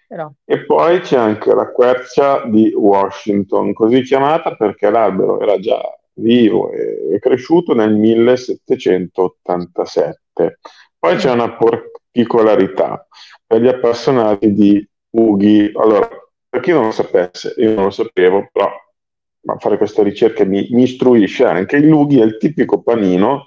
però. 0.08 0.32
E 0.46 0.66
poi 0.66 1.02
c'è 1.02 1.18
anche 1.18 1.54
la 1.54 1.70
quercia 1.72 2.46
di 2.46 2.74
Washington, 2.74 3.74
così 3.74 4.02
chiamata 4.04 4.56
perché 4.56 4.90
l'albero 4.90 5.42
era 5.42 5.60
già 5.60 5.82
vivo 6.14 6.72
e 6.72 7.20
cresciuto 7.20 7.74
nel 7.74 7.94
1787. 7.96 10.60
Poi 11.00 11.16
c'è 11.16 11.32
una 11.32 11.56
particolarità 12.12 13.08
per 13.45 13.62
gli 13.62 13.67
appassionati 13.67 14.54
di 14.54 14.88
ughi. 15.12 15.71
Allora, 15.76 16.08
per 16.50 16.60
chi 16.62 16.71
non 16.71 16.86
lo 16.86 16.91
sapesse, 16.91 17.54
io 17.58 17.74
non 17.74 17.86
lo 17.86 17.89
sapevo, 17.89 18.50
però 18.52 18.69
ma 19.43 19.58
fare 19.58 19.78
queste 19.78 20.04
ricerche 20.04 20.45
mi, 20.45 20.67
mi 20.71 20.84
istruisce 20.84 21.45
anche. 21.45 21.78
Il 21.78 21.91
ughi 21.91 22.19
è 22.19 22.24
il 22.24 22.38
tipico 22.38 22.82
panino 22.84 23.45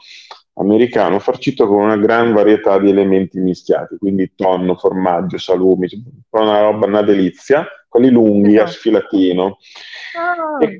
americano 0.56 1.18
farcito 1.18 1.66
con 1.66 1.82
una 1.82 1.96
gran 1.96 2.32
varietà 2.32 2.78
di 2.78 2.88
elementi 2.88 3.38
mischiati, 3.40 3.96
quindi 3.96 4.32
tonno, 4.36 4.76
formaggio, 4.76 5.36
salumi, 5.36 5.88
una 6.30 6.62
roba, 6.62 6.86
una 6.86 7.02
delizia, 7.02 7.66
quelli 7.88 8.10
lunghi 8.10 8.56
a 8.58 8.62
Esatto. 8.62 8.70
sfilatino. 8.70 9.58
Ah, 10.16 10.64
E, 10.64 10.78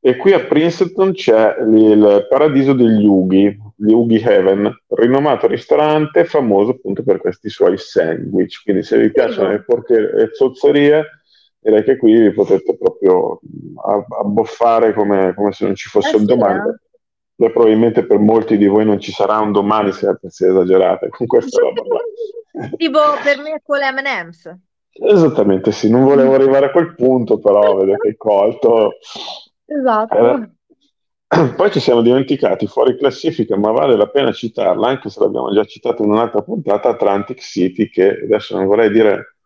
e 0.00 0.16
qui 0.16 0.32
a 0.32 0.40
Princeton 0.40 1.12
c'è 1.12 1.56
il 1.60 2.26
paradiso 2.30 2.72
degli 2.72 3.04
ughi, 3.04 3.58
gli 3.80 3.92
Ughi 3.92 4.20
Heaven, 4.20 4.76
rinomato 4.88 5.46
ristorante 5.46 6.24
famoso 6.24 6.72
appunto 6.72 7.04
per 7.04 7.18
questi 7.18 7.48
suoi 7.48 7.78
sandwich. 7.78 8.62
Quindi 8.64 8.82
se 8.82 8.98
vi 8.98 9.12
piacciono 9.12 9.50
le 9.50 9.62
porche 9.62 9.94
e 9.94 10.28
zozzerie, 10.32 11.04
direi 11.60 11.84
che 11.84 11.96
qui 11.96 12.18
vi 12.18 12.32
potete 12.32 12.76
proprio 12.76 13.40
abboffare 14.20 14.92
come, 14.94 15.32
come 15.34 15.52
se 15.52 15.64
non 15.64 15.76
ci 15.76 15.88
fosse 15.88 16.16
Eh 16.16 16.18
un 16.18 16.24
domani. 16.24 16.70
eh. 16.70 17.44
E 17.46 17.52
probabilmente 17.52 18.04
per 18.04 18.18
molti 18.18 18.56
di 18.56 18.66
voi 18.66 18.84
non 18.84 18.98
ci 18.98 19.12
sarà 19.12 19.38
un 19.38 19.52
domani 19.52 19.92
se 19.92 20.12
se 20.26 20.48
esagerate 20.48 21.08
con 21.08 21.28
questa 21.28 21.60
roba. 21.60 21.82
Tipo 22.76 22.98
per 23.22 23.38
me 23.38 23.62
con 23.64 23.78
le 23.78 23.92
M&M's. 23.92 24.52
Esattamente, 24.90 25.70
sì, 25.70 25.88
non 25.88 26.02
volevo 26.02 26.34
arrivare 26.34 26.66
a 26.66 26.70
quel 26.72 26.96
punto, 26.96 27.38
però 27.38 27.76
vedo 27.76 27.96
che 27.98 28.08
hai 28.08 28.16
colto. 28.16 28.94
Esatto. 29.64 30.16
Eh, 30.16 30.50
Poi 31.56 31.70
ci 31.70 31.80
siamo 31.80 32.00
dimenticati 32.02 32.66
fuori 32.66 32.96
classifica, 32.96 33.56
ma 33.56 33.70
vale 33.70 33.96
la 33.96 34.08
pena 34.08 34.32
citarla, 34.32 34.88
anche 34.88 35.10
se 35.10 35.20
l'abbiamo 35.20 35.52
già 35.52 35.64
citata 35.64 36.02
in 36.02 36.10
un'altra 36.10 36.42
puntata, 36.42 36.88
Atlantic 36.88 37.40
City, 37.40 37.88
che 37.90 38.08
adesso 38.24 38.56
non 38.56 38.66
vorrei 38.66 38.90
dire 38.90 39.36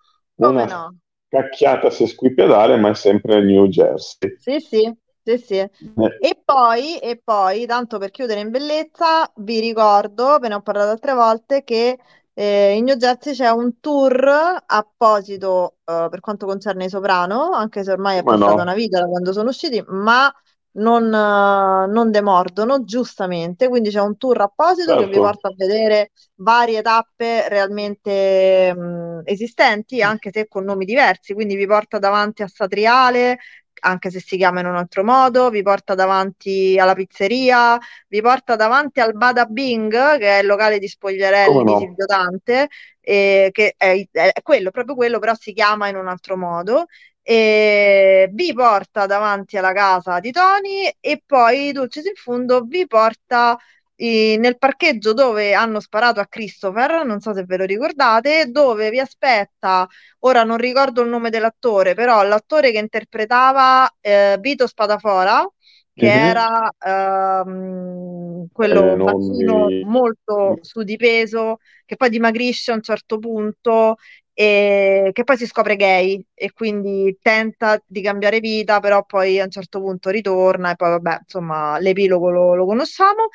Come 0.40 0.66
una 0.66 0.66
no? 0.66 0.98
cacchiata 1.28 1.90
sesquipiadale, 1.90 2.76
ma 2.76 2.90
è 2.90 2.94
sempre 2.94 3.42
New 3.42 3.66
Jersey. 3.66 4.30
Sì, 4.36 4.58
sì, 4.60 4.92
sì, 5.22 5.38
sì. 5.38 5.54
Eh, 5.78 6.10
E 6.18 6.40
poi, 6.44 6.98
e 6.98 7.20
poi, 7.22 7.66
tanto 7.66 7.98
per 7.98 8.10
chiudere 8.10 8.40
in 8.40 8.50
bellezza, 8.50 9.30
vi 9.36 9.60
ricordo, 9.60 10.38
ve 10.38 10.48
ne 10.48 10.54
ho 10.54 10.62
parlato 10.62 10.90
altre 10.90 11.14
volte, 11.14 11.62
che 11.64 11.98
eh, 12.32 12.74
in 12.76 12.84
New 12.84 12.96
Jersey 12.96 13.34
c'è 13.34 13.50
un 13.50 13.78
tour 13.80 14.28
apposito 14.66 15.76
eh, 15.84 16.08
per 16.10 16.20
quanto 16.20 16.46
concerne 16.46 16.84
i 16.86 16.88
Soprano, 16.88 17.50
anche 17.52 17.82
se 17.84 17.92
ormai 17.92 18.18
è 18.18 18.24
ma 18.24 18.36
passata 18.36 18.62
no, 18.62 18.62
una 18.62 18.74
vita 18.74 19.00
da 19.00 19.06
quando 19.08 19.32
sono 19.32 19.48
usciti, 19.50 19.82
ma 19.88 20.32
non, 20.74 21.08
non 21.08 22.10
demordono, 22.10 22.84
giustamente, 22.84 23.68
quindi 23.68 23.90
c'è 23.90 24.00
un 24.00 24.16
tour 24.16 24.40
apposito 24.40 24.96
che 24.96 25.06
vi 25.06 25.14
certo. 25.14 25.20
porta 25.20 25.48
a 25.48 25.54
vedere 25.56 26.10
varie 26.36 26.82
tappe 26.82 27.48
realmente 27.48 28.74
mh, 28.74 29.22
esistenti, 29.24 30.02
anche 30.02 30.30
se 30.32 30.48
con 30.48 30.64
nomi 30.64 30.84
diversi, 30.84 31.34
quindi 31.34 31.56
vi 31.56 31.66
porta 31.66 31.98
davanti 31.98 32.42
a 32.42 32.48
Satriale, 32.48 33.38
anche 33.84 34.10
se 34.10 34.20
si 34.20 34.36
chiama 34.36 34.60
in 34.60 34.66
un 34.66 34.76
altro 34.76 35.02
modo, 35.04 35.50
vi 35.50 35.62
porta 35.62 35.94
davanti 35.94 36.78
alla 36.78 36.94
pizzeria, 36.94 37.78
vi 38.08 38.20
porta 38.20 38.54
davanti 38.56 39.00
al 39.00 39.14
Bada 39.14 39.44
Bing, 39.46 39.90
che 40.18 40.38
è 40.38 40.40
il 40.40 40.46
locale 40.46 40.78
di 40.78 40.86
spogliarelli 40.88 41.64
no? 41.64 41.78
di 41.78 41.84
Silvio 41.84 42.06
Dante, 42.06 42.68
eh, 43.00 43.48
che 43.50 43.74
è, 43.76 44.06
è 44.10 44.42
quello, 44.42 44.70
proprio 44.70 44.94
quello, 44.94 45.18
però 45.18 45.34
si 45.34 45.52
chiama 45.52 45.88
in 45.88 45.96
un 45.96 46.06
altro 46.06 46.36
modo 46.36 46.86
e 47.22 48.28
vi 48.32 48.52
porta 48.54 49.06
davanti 49.06 49.56
alla 49.56 49.72
casa 49.72 50.18
di 50.20 50.30
Tony 50.32 50.92
e 51.00 51.22
poi 51.24 51.72
Dulcis 51.72 52.06
in 52.06 52.14
fondo 52.14 52.62
vi 52.62 52.86
porta 52.86 53.56
eh, 53.94 54.36
nel 54.38 54.58
parcheggio 54.58 55.12
dove 55.12 55.54
hanno 55.54 55.80
sparato 55.80 56.20
a 56.20 56.26
Christopher, 56.26 57.04
non 57.04 57.20
so 57.20 57.32
se 57.34 57.44
ve 57.44 57.56
lo 57.58 57.64
ricordate, 57.64 58.46
dove 58.50 58.90
vi 58.90 58.98
aspetta, 59.00 59.86
ora 60.20 60.42
non 60.44 60.56
ricordo 60.58 61.02
il 61.02 61.08
nome 61.08 61.30
dell'attore, 61.30 61.94
però 61.94 62.22
l'attore 62.22 62.72
che 62.72 62.78
interpretava 62.78 63.88
eh, 64.00 64.36
Vito 64.40 64.66
Spadafora, 64.66 65.46
che 65.94 66.06
Mhm. 66.06 66.30
era 66.30 66.72
ehm, 66.78 68.46
quello 68.52 68.82
Eh, 68.82 68.96
non 68.96 69.02
bassino 69.02 69.74
mi... 69.76 69.78
molto 69.80 70.58
su 70.62 70.82
di 70.82 70.96
peso, 70.96 71.58
che 71.84 71.96
poi 71.96 72.08
dimagrisce 72.10 72.72
a 72.72 72.74
un 72.74 72.82
certo 72.82 73.18
punto 73.18 73.96
e 74.42 75.10
che 75.12 75.24
poi 75.24 75.36
si 75.36 75.46
scopre 75.46 75.76
gay 75.76 76.24
e 76.34 76.52
quindi 76.52 77.16
tenta 77.20 77.80
di 77.86 78.00
cambiare 78.02 78.40
vita, 78.40 78.80
però 78.80 79.04
poi 79.04 79.38
a 79.40 79.44
un 79.44 79.50
certo 79.50 79.80
punto 79.80 80.10
ritorna 80.10 80.72
e 80.72 80.76
poi 80.76 80.90
vabbè, 80.90 81.18
insomma, 81.22 81.78
l'epilogo 81.78 82.30
lo, 82.30 82.54
lo 82.54 82.66
conosciamo 82.66 83.28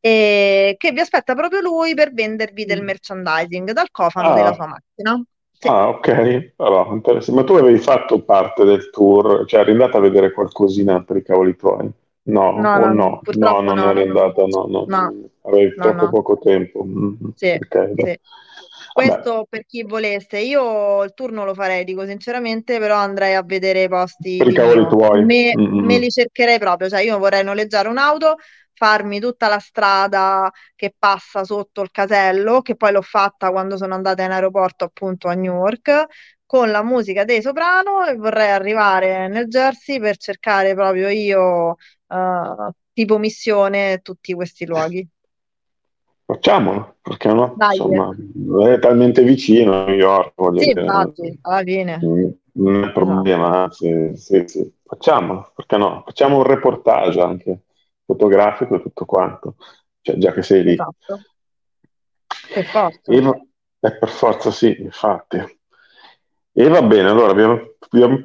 e 0.00 0.74
che 0.78 0.92
vi 0.92 1.00
aspetta 1.00 1.34
proprio 1.34 1.60
lui 1.60 1.94
per 1.94 2.12
vendervi 2.12 2.64
del 2.64 2.82
merchandising 2.82 3.72
dal 3.72 3.90
cofano 3.90 4.32
della 4.32 4.52
Ah, 4.52 4.54
sua 4.54 4.66
macchina. 4.66 5.22
Sì. 5.52 5.70
ah, 5.70 5.88
ok, 5.88 6.52
allora, 6.56 6.92
interessante. 6.92 7.40
Ma 7.40 7.46
tu 7.46 7.54
avevi 7.54 7.78
fatto 7.78 8.22
parte 8.22 8.64
del 8.64 8.90
tour, 8.90 9.44
cioè 9.46 9.60
eri 9.60 9.72
andata 9.72 9.98
a 9.98 10.00
vedere 10.00 10.32
qualcosina 10.32 11.02
per 11.02 11.16
i 11.16 11.22
cavoli 11.22 11.56
tuoi? 11.56 11.90
No, 12.26 12.50
No, 12.56 12.78
no, 12.78 12.92
no, 12.92 13.22
no? 13.32 13.60
Non 13.60 13.82
no, 13.82 13.84
eri 13.84 14.02
no, 14.02 14.04
no, 14.04 14.18
andata, 14.18 14.46
no, 14.46 14.66
no, 14.66 15.14
avevi 15.42 15.78
troppo 15.80 16.08
poco 16.08 16.38
tempo. 16.38 16.84
Mhm, 16.84 17.32
Sì, 17.34 17.58
Ok, 17.60 17.76
dai. 17.94 17.96
sì. 18.00 18.18
Questo 18.94 19.46
per 19.48 19.64
chi 19.66 19.82
volesse, 19.82 20.38
io 20.38 21.02
il 21.02 21.14
tour 21.14 21.32
non 21.32 21.46
lo 21.46 21.54
farei, 21.54 21.82
dico 21.84 22.06
sinceramente, 22.06 22.78
però 22.78 22.94
andrei 22.96 23.34
a 23.34 23.42
vedere 23.42 23.82
i 23.84 23.88
posti 23.88 24.36
per 24.36 24.48
i 24.48 24.54
cavoli 24.54 24.86
tuoi. 24.88 25.22
Me, 25.24 25.58
me 25.78 25.98
Mhm. 25.98 25.98
li 25.98 26.10
cercherei 26.10 26.58
proprio, 26.60 26.88
cioè 26.88 27.00
io 27.02 27.18
vorrei 27.18 27.42
noleggiare 27.42 27.88
un'auto, 27.88 28.36
farmi 28.72 29.18
tutta 29.20 29.48
la 29.48 29.58
strada 29.58 30.50
che 30.76 30.94
passa 30.96 31.42
sotto 31.44 31.80
il 31.82 31.90
casello, 31.90 32.62
che 32.62 32.76
poi 32.76 32.92
l'ho 32.92 33.02
fatta 33.02 33.50
quando 33.50 33.76
sono 33.76 33.94
andata 33.94 34.22
in 34.22 34.30
aeroporto 34.30 34.84
appunto 34.84 35.26
a 35.28 35.34
Newark, 35.34 36.06
con 36.46 36.70
la 36.70 36.82
musica 36.84 37.24
dei 37.24 37.42
Soprano 37.42 38.04
e 38.06 38.14
vorrei 38.14 38.50
arrivare 38.50 39.26
nel 39.28 39.46
Jersey 39.48 39.98
per 39.98 40.16
cercare 40.18 40.74
proprio 40.74 41.08
io, 41.08 41.74
eh, 42.08 42.70
tipo 42.92 43.18
missione, 43.18 43.98
tutti 44.02 44.32
questi 44.34 44.66
luoghi. 44.66 45.08
Facciamolo, 46.26 46.96
perché 47.02 47.32
no? 47.32 47.54
Dai, 47.56 47.76
eh. 47.76 47.82
Insomma, 47.82 48.70
è 48.72 48.78
talmente 48.78 49.22
vicino 49.22 49.82
a 49.82 49.84
New 49.84 49.94
York, 49.94 50.32
voglio 50.36 50.60
sì, 50.60 50.68
dire, 50.68 50.82
infatti, 50.82 51.38
alla 51.42 51.62
fine. 51.62 51.98
non 52.52 52.76
è 52.76 52.78
Esatto. 52.78 52.92
problema, 52.92 53.62
anzi, 53.64 54.16
sì, 54.16 54.42
sì, 54.46 54.72
facciamolo, 54.84 55.52
perché 55.54 55.76
no? 55.76 56.02
Facciamo 56.06 56.38
un 56.38 56.44
reportage 56.44 57.20
anche 57.20 57.58
fotografico 58.06 58.76
e 58.76 58.82
tutto 58.82 59.04
quanto, 59.04 59.56
cioè, 60.00 60.16
già 60.16 60.32
che 60.32 60.42
sei 60.42 60.62
lì. 60.62 60.72
Esatto, 60.72 61.20
per 62.54 62.64
forza. 62.64 63.12
E 63.12 63.16
eh, 63.80 63.98
per 63.98 64.08
forza 64.08 64.50
sì, 64.50 64.74
infatti. 64.80 65.36
E 66.56 66.68
va 66.68 66.82
bene, 66.82 67.08
allora 67.08 67.32
abbiamo, 67.32 67.60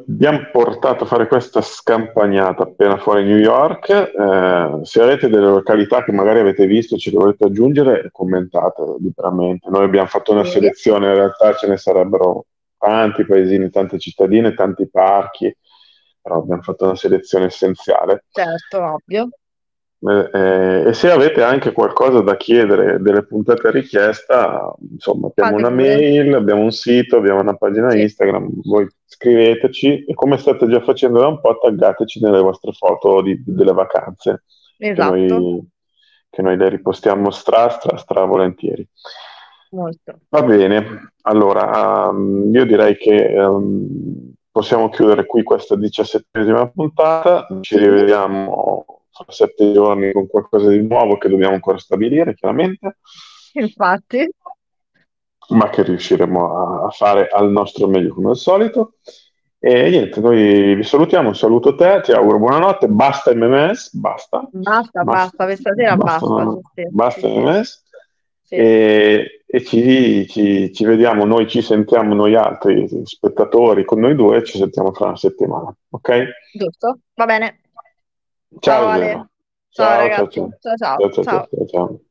abbiamo- 0.05 0.49
portato 0.51 1.03
a 1.03 1.07
fare 1.07 1.27
questa 1.27 1.61
scampagnata 1.61 2.61
appena 2.61 2.97
fuori 2.97 3.23
New 3.23 3.39
York. 3.39 3.89
Eh, 3.89 4.79
se 4.83 5.01
avete 5.01 5.29
delle 5.29 5.47
località 5.47 6.03
che 6.03 6.11
magari 6.11 6.39
avete 6.39 6.67
visto 6.67 6.93
e 6.93 6.99
ce 6.99 7.09
le 7.09 7.17
volete 7.17 7.45
aggiungere, 7.45 8.09
commentate 8.11 8.83
liberamente. 8.99 9.67
Noi 9.71 9.83
abbiamo 9.83 10.05
fatto 10.05 10.31
una 10.31 10.43
selezione, 10.43 11.07
in 11.07 11.15
realtà 11.15 11.55
ce 11.55 11.67
ne 11.67 11.77
sarebbero 11.77 12.45
tanti 12.77 13.25
paesini, 13.25 13.71
tante 13.71 13.97
cittadine, 13.97 14.53
tanti 14.53 14.87
parchi, 14.87 15.51
però 16.21 16.35
abbiamo 16.35 16.61
fatto 16.61 16.85
una 16.85 16.95
selezione 16.95 17.45
essenziale. 17.45 18.25
certo, 18.29 18.77
ovvio. 18.77 19.29
Eh, 20.01 20.29
eh, 20.33 20.87
e 20.87 20.93
se 20.93 21.11
avete 21.11 21.43
anche 21.43 21.73
qualcosa 21.73 22.21
da 22.21 22.37
chiedere, 22.37 23.01
delle 23.01 23.25
puntate 23.25 23.67
a 23.67 23.71
richiesta, 23.71 24.73
insomma, 24.91 25.27
abbiamo 25.27 25.57
Fate 25.57 25.63
una 25.65 25.69
mail, 25.69 26.33
abbiamo 26.35 26.61
un 26.61 26.71
sito, 26.71 27.17
abbiamo 27.17 27.41
una 27.41 27.55
pagina 27.55 27.89
Sì, 27.89 28.01
Instagram, 28.01 28.49
voi 28.63 28.87
scriveteci 29.05 30.05
e 30.05 30.13
come 30.13 30.37
state 30.37 30.67
già 30.67 30.81
facendo 30.81 31.19
da 31.19 31.27
un 31.27 31.41
po', 31.41 31.57
taggateci 31.59 32.21
nelle 32.21 32.39
vostre 32.39 32.71
foto 32.71 33.21
di- 33.21 33.43
delle 33.45 33.73
vacanze, 33.73 34.43
che 34.77 34.89
esatto, 34.91 35.15
noi, 35.15 35.67
che 36.29 36.41
noi 36.41 36.55
le 36.55 36.69
ripostiamo 36.69 37.29
stra, 37.29 37.67
stra, 37.69 37.97
stra 37.97 38.23
volentieri. 38.23 38.87
molto. 39.71 40.19
Va 40.29 40.41
bene, 40.43 41.11
allora 41.23 42.07
um, 42.07 42.49
io 42.53 42.65
direi 42.65 42.95
che 42.95 43.35
um, 43.37 44.31
possiamo 44.49 44.87
chiudere 44.87 45.25
qui 45.25 45.43
questa 45.43 45.75
diciassettesima 45.75 46.69
puntata, 46.69 47.47
ci 47.59 47.77
rivediamo 47.77 48.98
fra 49.11 49.25
sette 49.31 49.71
giorni 49.73 50.11
con 50.11 50.27
qualcosa 50.27 50.69
di 50.69 50.81
nuovo 50.81 51.17
che 51.17 51.29
dobbiamo 51.29 51.53
ancora 51.55 51.77
stabilire, 51.77 52.33
chiaramente, 52.35 52.97
infatti. 53.53 54.29
ma 55.49 55.69
che 55.69 55.83
riusciremo 55.83 56.83
a, 56.83 56.85
a 56.85 56.89
fare 56.89 57.27
al 57.27 57.49
nostro 57.51 57.87
meglio 57.87 58.13
come 58.13 58.29
al 58.29 58.37
solito. 58.37 58.93
E 59.61 59.89
niente, 59.89 60.21
noi 60.21 60.75
vi 60.75 60.83
salutiamo, 60.83 61.29
un 61.29 61.35
saluto 61.35 61.69
a 61.69 61.75
te, 61.75 62.01
ti 62.03 62.11
auguro 62.13 62.39
buonanotte, 62.39 62.87
basta 62.87 63.33
MMS, 63.35 63.93
basta, 63.93 64.47
Basta, 64.51 65.03
basta, 65.03 65.03
basta, 65.03 65.45
per 65.45 65.57
stasera 65.57 65.97
basta, 65.97 66.27
basta. 66.27 66.59
Sì, 66.73 66.83
basta 66.87 67.27
sì, 67.27 67.27
MMS. 67.27 67.83
sì. 68.43 68.55
E, 68.55 69.43
e 69.45 69.63
ci, 69.65 70.27
ci- 70.29 70.71
ci 70.71 70.85
vediamo, 70.85 71.25
noi 71.25 71.47
ci 71.49 71.61
sentiamo, 71.61 72.13
noi 72.13 72.35
altri 72.35 72.87
spettatori 73.03 73.83
con 73.83 73.99
noi 73.99 74.15
due, 74.15 74.43
ci 74.45 74.57
sentiamo 74.57 74.93
fra 74.93 75.07
una 75.07 75.17
settimana, 75.17 75.75
ok? 75.89 76.27
Giusto? 76.53 76.99
Va 77.15 77.25
bene. 77.25 77.58
Ciao 78.61 78.87
Ciao. 78.89 78.89
Ale. 78.89 79.29
Ciao 79.69 80.29
ciao. 80.29 80.51
Ciao 80.61 80.75
ciao. 80.77 80.97
Ciao, 80.97 81.09
ciao, 81.11 81.23
Ciao. 81.23 81.23
ciao, 81.25 81.47
ciao, 81.49 81.65
ciao. 81.67 82.01